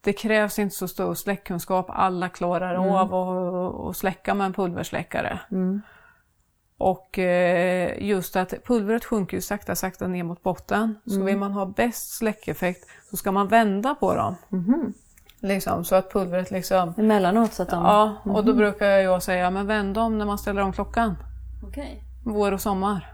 det 0.00 0.12
krävs 0.12 0.58
inte 0.58 0.74
så 0.74 0.88
stor 0.88 1.14
släckkunskap, 1.14 1.86
alla 1.88 2.28
klarar 2.28 2.74
av 2.74 3.14
att 3.88 3.96
släcka 3.96 4.34
med 4.34 4.44
en 4.46 4.52
pulversläckare. 4.52 5.38
Och 6.78 7.18
eh, 7.18 8.02
just 8.02 8.36
att 8.36 8.54
pulvret 8.64 9.04
sjunker 9.04 9.36
ju 9.36 9.40
sakta, 9.40 9.74
sakta 9.74 10.06
ner 10.06 10.22
mot 10.24 10.42
botten. 10.42 10.94
Så 11.06 11.22
vill 11.22 11.36
man 11.36 11.52
ha 11.52 11.66
bäst 11.66 12.16
släckeffekt 12.16 12.88
så 13.10 13.16
ska 13.16 13.32
man 13.32 13.48
vända 13.48 13.94
på 13.94 14.14
dem. 14.14 14.34
Liksom, 15.40 15.84
så 15.84 15.94
att 15.94 16.12
pulvret 16.12 16.50
liksom... 16.50 16.94
Emellanåt 16.98 17.52
så 17.52 17.62
att 17.62 17.70
de... 17.70 17.84
Ja, 17.84 18.16
och 18.24 18.44
då 18.44 18.52
brukar 18.54 18.86
jag 18.86 19.22
säga, 19.22 19.50
men 19.50 19.66
vänd 19.66 19.98
om 19.98 20.18
när 20.18 20.26
man 20.26 20.38
ställer 20.38 20.62
om 20.62 20.72
klockan. 20.72 21.16
Okej. 21.68 22.00
Vår 22.26 22.52
och 22.52 22.60
sommar. 22.60 23.12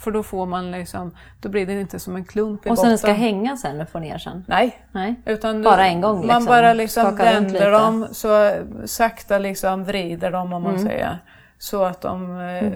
För 0.00 0.10
då 0.10 0.22
får 0.22 0.46
man 0.46 0.70
liksom, 0.70 1.14
då 1.40 1.48
blir 1.48 1.66
det 1.66 1.80
inte 1.80 1.98
som 1.98 2.16
en 2.16 2.24
klump 2.24 2.66
i 2.66 2.70
Och 2.70 2.74
botten. 2.74 2.88
den 2.88 2.98
ska 2.98 3.12
hänga 3.12 3.56
sen 3.56 3.80
och 3.80 3.88
få 3.88 3.98
ner 3.98 4.18
sen? 4.18 4.44
Nej, 4.48 4.78
Nej. 4.92 5.14
utan 5.26 5.62
Bara 5.62 5.76
du- 5.76 5.82
en 5.82 6.00
gång, 6.00 6.16
Man 6.16 6.26
liksom. 6.26 6.44
bara 6.44 6.72
liksom 6.72 7.16
vänder 7.16 7.70
dem, 7.70 8.06
så 8.12 8.52
sakta 8.84 9.38
liksom 9.38 9.84
vrider 9.84 10.30
dem 10.30 10.52
om 10.52 10.62
man 10.62 10.74
Mm. 10.74 10.86
säger. 10.86 11.18
Så 11.62 11.84
att 11.84 12.00
de 12.00 12.24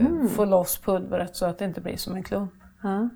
Mhm. 0.01 0.29
får 0.29 0.47
loss 0.47 0.79
pulvret 0.79 1.37
så 1.37 1.47
att 1.47 1.59
det 1.59 1.65
inte 1.65 1.81
blir 1.81 1.97
som 1.97 2.15
en 2.17 2.23
klump. 2.23 2.53
Ja. 2.83 3.09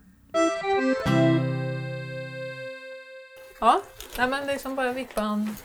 Ja, 3.61 3.81
nej 4.18 4.28
men 4.28 4.46
liksom 4.46 4.74
bara 4.76 4.92
vippa 4.92 5.20
en... 5.22 5.57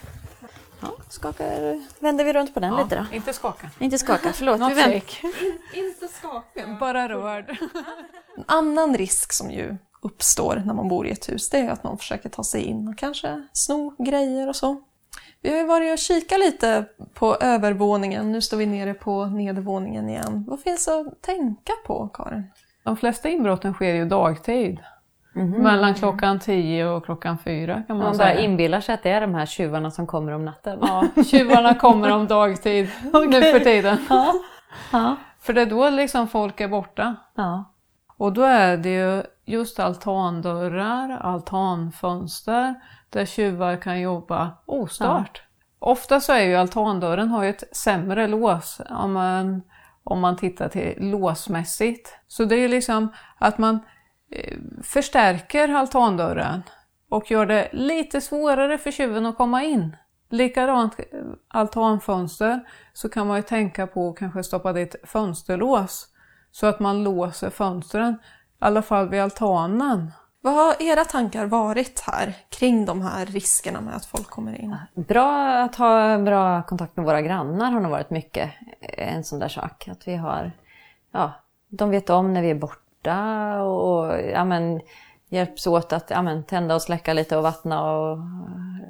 ja, 0.80 0.88
skakar, 1.08 1.80
vänder 1.98 2.24
vi 2.24 2.32
runt 2.32 2.54
på 2.54 2.60
den 2.60 2.76
lite 2.76 2.96
då. 3.10 3.16
Inte 3.16 3.32
skaka. 3.32 3.70
Inte 3.78 3.98
skaka, 3.98 4.32
förlåt. 4.32 4.60
Vi 4.70 4.74
vänder. 4.74 5.02
Inte 5.74 6.08
skaka. 6.08 6.76
Bara 6.80 7.08
rörd. 7.08 7.56
En 8.36 8.44
annan 8.46 8.96
risk 8.96 9.32
som 9.32 9.50
ju 9.50 9.76
uppstår 10.02 10.62
när 10.66 10.74
man 10.74 10.88
bor 10.88 11.06
i 11.06 11.10
ett 11.10 11.28
hus, 11.28 11.50
det 11.50 11.58
är 11.58 11.70
att 11.70 11.84
någon 11.84 11.98
försöker 11.98 12.28
ta 12.28 12.44
sig 12.44 12.62
in 12.62 12.88
och 12.88 12.98
kanske 12.98 13.46
sno 13.52 13.94
grejer 13.98 14.48
och 14.48 14.56
så. 14.56 14.82
Vi 15.44 15.50
har 15.50 15.56
ju 15.58 15.66
varit 15.66 15.92
och 15.92 15.98
kikat 15.98 16.38
lite 16.38 16.84
på 17.14 17.36
övervåningen, 17.40 18.32
nu 18.32 18.40
står 18.40 18.56
vi 18.56 18.66
nere 18.66 18.94
på 18.94 19.26
nedervåningen 19.26 20.08
igen. 20.08 20.44
Vad 20.48 20.60
finns 20.60 20.88
att 20.88 21.22
tänka 21.22 21.72
på, 21.86 22.08
Karin? 22.08 22.44
De 22.84 22.96
flesta 22.96 23.28
inbrotten 23.28 23.72
sker 23.74 23.94
ju 23.94 24.04
dagtid. 24.04 24.78
Mellan 25.58 25.94
klockan 25.94 26.38
10 26.40 26.86
och 26.86 27.04
klockan 27.04 27.38
4 27.38 27.74
kan 27.74 27.96
man 27.96 28.06
Man 28.06 28.16
bara 28.16 28.28
säga. 28.28 28.40
inbillar 28.40 28.80
sig 28.80 28.94
att 28.94 29.02
det 29.02 29.10
är 29.10 29.20
de 29.20 29.34
här 29.34 29.46
tjuvarna 29.46 29.90
som 29.90 30.06
kommer 30.06 30.32
om 30.32 30.44
natten. 30.44 30.78
Ja, 30.82 31.04
tjuvarna 31.24 31.74
kommer 31.74 32.10
om 32.12 32.26
dagtid 32.26 32.88
nu 33.28 33.42
för 33.42 33.60
tiden. 33.60 33.98
Ja. 34.92 35.16
För 35.40 35.52
det 35.52 35.62
är 35.62 35.66
då 35.66 35.90
liksom 35.90 36.28
folk 36.28 36.60
är 36.60 36.68
borta. 36.68 37.16
ja. 37.34 37.70
Och 38.16 38.32
då 38.32 38.42
är 38.42 38.76
det 38.76 38.88
ju 38.90 39.22
just 39.44 39.78
altandörrar, 39.80 41.18
altanfönster 41.20 42.74
där 43.14 43.26
tjuvar 43.26 43.76
kan 43.76 44.00
jobba 44.00 44.52
ostört. 44.66 45.42
Ofta 45.78 46.20
så 46.20 46.32
är 46.32 46.44
ju 46.44 46.54
altandörren 46.54 47.28
har 47.28 47.44
ju 47.44 47.50
ett 47.50 47.76
sämre 47.76 48.26
lås 48.26 48.80
om 48.90 49.12
man, 49.12 49.62
om 50.04 50.20
man 50.20 50.36
tittar 50.36 50.68
till 50.68 50.94
låsmässigt. 50.98 52.14
Så 52.26 52.44
det 52.44 52.56
är 52.56 52.68
liksom 52.68 53.12
att 53.38 53.58
man 53.58 53.78
eh, 54.30 54.58
förstärker 54.82 55.68
altandörren 55.68 56.62
och 57.08 57.30
gör 57.30 57.46
det 57.46 57.68
lite 57.72 58.20
svårare 58.20 58.78
för 58.78 58.90
tjuven 58.90 59.26
att 59.26 59.36
komma 59.36 59.62
in. 59.62 59.96
Likadant 60.30 60.98
eh, 60.98 61.04
altanfönster 61.48 62.60
så 62.92 63.08
kan 63.08 63.26
man 63.26 63.36
ju 63.36 63.42
tänka 63.42 63.86
på 63.86 64.08
att 64.08 64.16
kanske 64.16 64.42
stoppa 64.42 64.72
dit 64.72 64.96
fönsterlås 65.04 66.08
så 66.50 66.66
att 66.66 66.80
man 66.80 67.04
låser 67.04 67.50
fönstren, 67.50 68.12
i 68.12 68.16
alla 68.58 68.82
fall 68.82 69.08
vid 69.08 69.20
altanen. 69.20 70.10
Vad 70.44 70.54
har 70.54 70.82
era 70.82 71.04
tankar 71.04 71.46
varit 71.46 72.00
här 72.00 72.34
kring 72.48 72.84
de 72.84 73.02
här 73.02 73.26
riskerna 73.26 73.80
med 73.80 73.96
att 73.96 74.04
folk 74.06 74.30
kommer 74.30 74.60
in? 74.60 74.76
Bra 74.94 75.48
att 75.62 75.76
ha 75.76 76.18
bra 76.18 76.62
kontakt 76.62 76.96
med 76.96 77.06
våra 77.06 77.22
grannar 77.22 77.72
har 77.72 77.80
nog 77.80 77.90
varit 77.90 78.10
mycket 78.10 78.50
en 78.80 79.24
sån 79.24 79.38
där 79.38 79.48
sak. 79.48 79.88
Att 79.88 80.08
vi 80.08 80.16
har, 80.16 80.52
ja, 81.12 81.32
de 81.68 81.90
vet 81.90 82.10
om 82.10 82.32
när 82.32 82.42
vi 82.42 82.50
är 82.50 82.54
borta 82.54 83.62
och, 83.62 84.06
och 84.06 84.20
ja, 84.32 84.44
men, 84.44 84.80
hjälps 85.28 85.66
åt 85.66 85.92
att 85.92 86.10
ja, 86.10 86.22
men, 86.22 86.44
tända 86.44 86.74
och 86.74 86.82
släcka 86.82 87.12
lite 87.12 87.36
och 87.36 87.42
vattna 87.42 87.92
och 87.92 88.18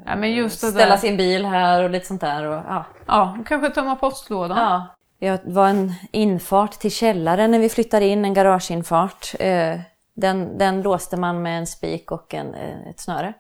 Ja, 0.07 0.17
men 0.17 0.33
just 0.33 0.61
det 0.61 0.67
ställa 0.67 0.90
där. 0.90 0.97
sin 0.97 1.17
bil 1.17 1.47
här 1.47 1.83
och 1.83 1.90
lite 1.90 2.07
sånt 2.07 2.21
där. 2.21 2.45
Och, 2.45 2.62
ja. 2.69 2.85
Ja, 3.07 3.38
kanske 3.47 3.71
tömma 3.71 3.97
postlådan. 3.97 4.59
Ja. 4.59 4.87
Det 5.19 5.53
var 5.53 5.69
en 5.69 5.93
infart 6.12 6.73
till 6.73 6.90
källaren 6.90 7.51
när 7.51 7.59
vi 7.59 7.69
flyttade 7.69 8.07
in, 8.07 8.25
en 8.25 8.35
garageinfart. 8.35 9.35
Eh, 9.40 9.81
Den, 10.14 10.59
den 10.59 10.83
låste 10.83 11.16
man 11.16 11.42
med 11.42 11.59
en 11.59 11.66
spik 11.66 12.12
och 12.12 12.35
en, 12.35 12.55
eh, 12.55 12.88
ett 12.88 13.00
snöre. 13.00 13.35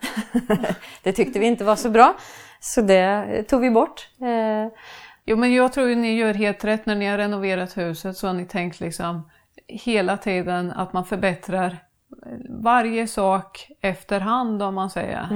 det 1.02 1.12
tyckte 1.12 1.38
vi 1.38 1.46
inte 1.46 1.64
var 1.64 1.76
så 1.76 1.90
bra, 1.90 2.14
så 2.60 2.80
det 2.80 3.42
tog 3.42 3.60
vi 3.60 3.70
bort. 3.70 4.08
Eh, 4.20 4.72
Jo, 5.26 5.36
men 5.36 5.54
jag 5.54 5.72
tror 5.72 5.88
ju 5.88 5.94
ni 5.94 6.16
gör 6.16 6.34
helt 6.34 6.64
rätt 6.64 6.86
när 6.86 6.94
ni 6.94 7.06
har 7.06 7.18
renoverat 7.18 7.76
huset 7.76 8.16
så 8.16 8.26
har 8.26 8.34
ni 8.34 8.46
tänkt 8.46 8.80
liksom 8.80 9.30
hela 9.68 10.16
tiden 10.16 10.70
att 10.70 10.92
man 10.92 11.04
förbättrar 11.04 11.78
varje 12.62 13.06
sak 13.06 13.68
efterhand 13.80 14.62
om 14.62 14.74
man 14.74 14.90
säger. 14.90 15.28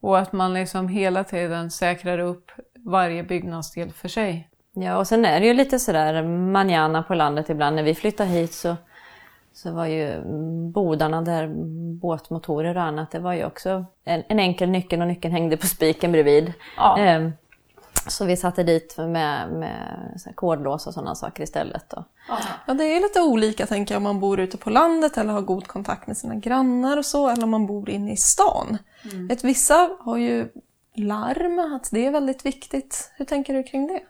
Och 0.00 0.18
att 0.18 0.32
man 0.32 0.54
liksom 0.54 0.88
hela 0.88 1.24
tiden 1.24 1.70
säkrar 1.70 2.18
upp 2.18 2.50
varje 2.84 3.22
byggnadsdel 3.22 3.92
för 3.92 4.08
sig. 4.08 4.48
Ja, 4.74 4.96
och 4.96 5.06
sen 5.06 5.24
är 5.24 5.40
det 5.40 5.46
ju 5.46 5.54
lite 5.54 5.78
sådär 5.78 6.22
manjana 6.52 7.02
på 7.02 7.14
landet 7.14 7.50
ibland. 7.50 7.76
När 7.76 7.82
vi 7.82 7.94
flyttade 7.94 8.30
hit 8.30 8.52
så, 8.52 8.76
så 9.52 9.72
var 9.72 9.86
ju 9.86 10.22
bodarna 10.72 11.22
där 11.22 11.48
båtmotorer 12.00 12.76
och 12.76 12.82
annat, 12.82 13.10
det 13.10 13.18
var 13.18 13.32
ju 13.32 13.44
också 13.44 13.84
en, 14.04 14.22
en 14.28 14.38
enkel 14.38 14.70
nyckel 14.70 15.00
och 15.00 15.06
nyckeln 15.06 15.34
hängde 15.34 15.56
på 15.56 15.66
spiken 15.66 16.12
bredvid. 16.12 16.52
Ja. 16.76 16.98
Ehm, 16.98 17.32
så 18.06 18.24
vi 18.24 18.36
satte 18.36 18.62
dit 18.62 18.96
med, 18.98 19.52
med 19.52 20.32
kodlås 20.34 20.86
och 20.86 20.94
sådana 20.94 21.14
saker 21.14 21.42
istället. 21.42 21.90
Då. 21.90 22.04
Ja, 22.66 22.74
det 22.74 22.84
är 22.84 23.00
lite 23.00 23.20
olika 23.20 23.66
tänker 23.66 23.94
jag 23.94 23.96
om 23.96 24.02
man 24.02 24.20
bor 24.20 24.40
ute 24.40 24.56
på 24.56 24.70
landet 24.70 25.18
eller 25.18 25.32
har 25.32 25.40
god 25.40 25.66
kontakt 25.66 26.06
med 26.06 26.16
sina 26.16 26.34
grannar 26.34 26.96
och 26.96 27.06
så, 27.06 27.28
eller 27.28 27.44
om 27.44 27.50
man 27.50 27.66
bor 27.66 27.90
inne 27.90 28.12
i 28.12 28.16
stan. 28.16 28.78
Ett 29.30 29.44
vissa 29.44 29.90
har 30.00 30.16
ju 30.16 30.48
larm, 30.94 31.74
att 31.74 31.88
det 31.92 32.06
är 32.06 32.10
väldigt 32.10 32.46
viktigt. 32.46 33.12
Hur 33.16 33.24
tänker 33.24 33.54
du 33.54 33.62
kring 33.62 33.86
det? 33.86 34.00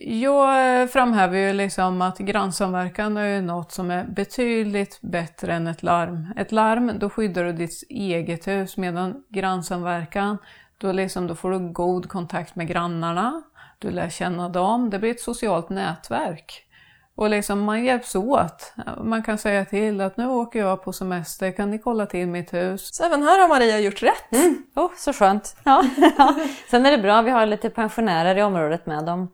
Jag 0.00 0.90
framhäver 0.90 1.38
ju 1.38 1.52
liksom 1.52 2.02
att 2.02 2.18
grannsamverkan 2.18 3.16
är 3.16 3.42
något 3.42 3.72
som 3.72 3.90
är 3.90 4.04
betydligt 4.04 4.98
bättre 5.00 5.54
än 5.54 5.66
ett 5.66 5.82
larm. 5.82 6.32
Ett 6.36 6.52
larm, 6.52 6.92
då 6.98 7.10
skyddar 7.10 7.44
du 7.44 7.52
ditt 7.52 7.82
eget 7.88 8.46
hus 8.46 8.76
medan 8.76 9.24
grannsamverkan, 9.28 10.38
då, 10.78 10.92
liksom, 10.92 11.26
då 11.26 11.34
får 11.34 11.50
du 11.50 11.58
god 11.58 12.08
kontakt 12.08 12.56
med 12.56 12.68
grannarna, 12.68 13.42
du 13.78 13.90
lär 13.90 14.08
känna 14.08 14.48
dem, 14.48 14.90
det 14.90 14.98
blir 14.98 15.10
ett 15.10 15.20
socialt 15.20 15.70
nätverk. 15.70 16.66
Och 17.14 17.30
liksom 17.30 17.60
man 17.60 17.84
hjälps 17.84 18.14
åt. 18.14 18.74
Man 19.04 19.22
kan 19.22 19.38
säga 19.38 19.64
till 19.64 20.00
att 20.00 20.16
nu 20.16 20.26
åker 20.26 20.58
jag 20.58 20.84
på 20.84 20.92
semester, 20.92 21.50
kan 21.50 21.70
ni 21.70 21.78
kolla 21.78 22.06
till 22.06 22.26
mitt 22.26 22.52
hus? 22.52 22.94
Så 22.94 23.04
även 23.04 23.22
här 23.22 23.40
har 23.40 23.48
Maria 23.48 23.80
gjort 23.80 24.02
rätt. 24.02 24.32
Mm. 24.32 24.62
Oh, 24.74 24.90
så 24.96 25.12
skönt. 25.12 25.56
Ja. 25.64 25.84
Sen 26.70 26.86
är 26.86 26.90
det 26.90 26.98
bra, 26.98 27.22
vi 27.22 27.30
har 27.30 27.46
lite 27.46 27.70
pensionärer 27.70 28.38
i 28.38 28.42
området 28.42 28.86
med. 28.86 29.04
De, 29.04 29.28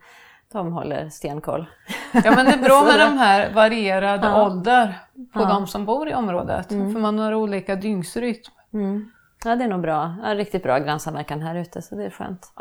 de 0.52 0.72
håller 0.72 1.08
stenkoll. 1.08 1.66
Ja 2.12 2.30
men 2.36 2.46
det 2.46 2.52
är 2.52 2.62
bra 2.62 2.82
med 2.84 2.98
de 3.00 3.18
här 3.18 3.52
varierad 3.52 4.20
Ja. 4.24 4.46
ålder 4.46 4.98
på 5.32 5.40
Ja. 5.40 5.44
de 5.48 5.66
som 5.66 5.84
bor 5.86 6.08
i 6.08 6.14
området. 6.14 6.68
För 6.68 6.98
man 7.00 7.18
har 7.18 7.34
olika 7.34 7.76
dygnsrytm. 7.76 8.50
Mm. 8.72 9.10
Ja, 9.44 9.56
det 9.56 9.64
är 9.64 9.68
nog 9.68 9.80
bra. 9.80 10.14
Ja, 10.24 10.34
riktigt 10.34 10.62
bra 10.62 10.78
grannsamverkan 10.78 11.40
här 11.42 11.54
ute, 11.54 11.82
så 11.82 11.94
det 11.94 12.04
är 12.04 12.10
skönt. 12.10 12.52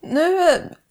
Nu, 0.00 0.38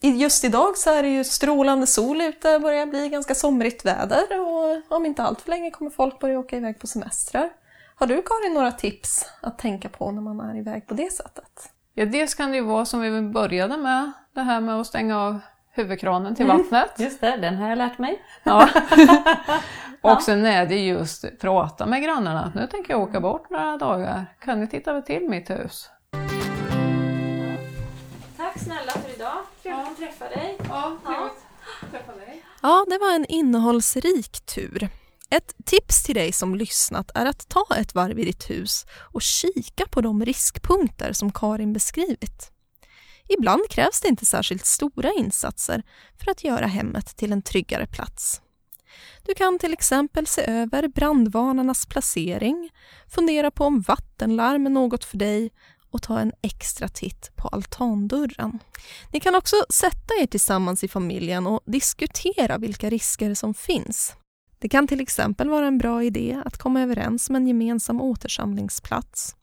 eh, 0.01 0.15
just 0.21 0.43
idag 0.43 0.77
så 0.77 0.89
är 0.93 1.03
det 1.03 1.09
ju 1.09 1.23
strålande 1.23 1.87
sol 1.87 2.21
ute, 2.21 2.59
börjar 2.59 2.85
bli 2.85 3.09
ganska 3.09 3.35
somrigt 3.35 3.85
väder 3.85 4.23
och 4.41 4.95
om 4.97 5.05
inte 5.05 5.23
allt 5.23 5.41
för 5.41 5.49
länge 5.49 5.71
kommer 5.71 5.91
folk 5.91 6.19
börja 6.19 6.39
åka 6.39 6.57
iväg 6.57 6.79
på 6.79 6.87
semestrar. 6.87 7.49
Har 7.95 8.07
du 8.07 8.21
Karin 8.21 8.53
några 8.53 8.71
tips 8.71 9.25
att 9.41 9.59
tänka 9.59 9.89
på 9.89 10.11
när 10.11 10.21
man 10.21 10.39
är 10.49 10.57
iväg 10.59 10.87
på 10.87 10.93
det 10.93 11.13
sättet? 11.13 11.69
Ja, 11.93 12.05
dels 12.05 12.35
kan 12.35 12.49
det 12.51 12.57
ju 12.57 12.63
vara 12.63 12.85
som 12.85 13.01
vi 13.01 13.21
började 13.21 13.77
med, 13.77 14.11
det 14.35 14.41
här 14.41 14.61
med 14.61 14.75
att 14.79 14.87
stänga 14.87 15.19
av 15.19 15.39
huvudkranen 15.71 16.35
till 16.35 16.45
vattnet. 16.47 16.91
Just 16.97 17.21
det, 17.21 17.37
den 17.37 17.55
har 17.55 17.69
jag 17.69 17.77
lärt 17.77 17.97
mig. 17.97 18.21
Ja. 18.43 18.69
Och 20.01 20.21
sen 20.21 20.45
är 20.45 20.65
det 20.65 20.75
just 20.79 21.39
prata 21.39 21.85
med 21.85 22.03
grannarna. 22.03 22.51
Nu 22.55 22.67
tänker 22.67 22.93
jag 22.93 23.01
åka 23.01 23.19
bort 23.19 23.49
några 23.49 23.77
dagar. 23.77 24.25
Kan 24.39 24.59
ni 24.59 24.67
titta 24.67 25.01
till 25.01 25.29
mitt 25.29 25.49
hus? 25.49 25.89
Tack 28.37 28.59
snälla 28.59 28.91
för 28.91 29.13
idag. 29.15 29.37
Trevligt 29.63 29.87
att 29.91 29.97
träffa 29.97 30.25
dig. 30.29 30.57
Ja, 30.69 30.97
trevligt 31.05 31.33
att 31.83 31.91
träffa 31.91 32.11
dig. 32.15 32.43
Ja, 32.61 32.85
det 32.89 32.97
var 32.97 33.15
en 33.15 33.25
innehållsrik 33.25 34.45
tur. 34.45 34.89
Ett 35.29 35.55
tips 35.65 36.03
till 36.03 36.15
dig 36.15 36.31
som 36.31 36.55
lyssnat 36.55 37.11
är 37.15 37.25
att 37.25 37.49
ta 37.49 37.65
ett 37.77 37.95
varv 37.95 38.19
i 38.19 38.25
ditt 38.25 38.49
hus 38.49 38.85
och 39.13 39.21
kika 39.21 39.85
på 39.91 40.01
de 40.01 40.25
riskpunkter 40.25 41.13
som 41.13 41.31
Karin 41.31 41.73
beskrivit. 41.73 42.50
Ibland 43.37 43.69
krävs 43.69 44.01
det 44.01 44.07
inte 44.07 44.25
särskilt 44.25 44.65
stora 44.65 45.11
insatser 45.13 45.83
för 46.19 46.31
att 46.31 46.43
göra 46.43 46.65
hemmet 46.65 47.17
till 47.17 47.31
en 47.31 47.41
tryggare 47.41 47.87
plats. 47.87 48.41
Du 49.25 49.33
kan 49.33 49.59
till 49.59 49.73
exempel 49.73 50.27
se 50.27 50.41
över 50.41 50.87
brandvarnarnas 50.87 51.85
placering, 51.85 52.69
fundera 53.07 53.51
på 53.51 53.65
om 53.65 53.81
vattenlarm 53.81 54.65
är 54.65 54.69
något 54.69 55.05
för 55.05 55.17
dig 55.17 55.51
och 55.91 56.01
ta 56.01 56.19
en 56.19 56.31
extra 56.41 56.87
titt 56.87 57.31
på 57.35 57.47
altandörren. 57.47 58.59
Ni 59.11 59.19
kan 59.19 59.35
också 59.35 59.55
sätta 59.73 60.13
er 60.21 60.25
tillsammans 60.25 60.83
i 60.83 60.87
familjen 60.87 61.47
och 61.47 61.61
diskutera 61.65 62.57
vilka 62.57 62.89
risker 62.89 63.33
som 63.33 63.53
finns. 63.53 64.15
Det 64.59 64.69
kan 64.69 64.87
till 64.87 65.01
exempel 65.01 65.49
vara 65.49 65.67
en 65.67 65.77
bra 65.77 66.03
idé 66.03 66.41
att 66.45 66.57
komma 66.57 66.81
överens 66.81 67.29
om 67.29 67.35
en 67.35 67.47
gemensam 67.47 68.01
återsamlingsplats 68.01 69.35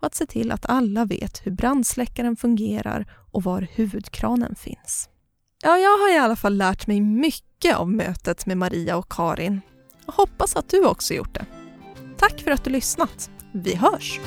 och 0.00 0.06
att 0.06 0.14
se 0.14 0.26
till 0.26 0.52
att 0.52 0.66
alla 0.66 1.04
vet 1.04 1.46
hur 1.46 1.50
brandsläckaren 1.50 2.36
fungerar 2.36 3.06
och 3.32 3.42
var 3.42 3.66
huvudkranen 3.74 4.54
finns. 4.54 5.08
Ja, 5.62 5.76
jag 5.78 5.98
har 5.98 6.14
i 6.14 6.18
alla 6.18 6.36
fall 6.36 6.56
lärt 6.56 6.86
mig 6.86 7.00
mycket 7.00 7.76
av 7.76 7.90
mötet 7.90 8.46
med 8.46 8.56
Maria 8.56 8.96
och 8.96 9.08
Karin. 9.12 9.60
Jag 10.06 10.12
hoppas 10.12 10.56
att 10.56 10.68
du 10.68 10.86
också 10.86 11.14
gjort 11.14 11.34
det. 11.34 11.46
Tack 12.16 12.40
för 12.40 12.50
att 12.50 12.64
du 12.64 12.70
lyssnat. 12.70 13.30
Vi 13.52 13.74
hörs! 13.74 14.20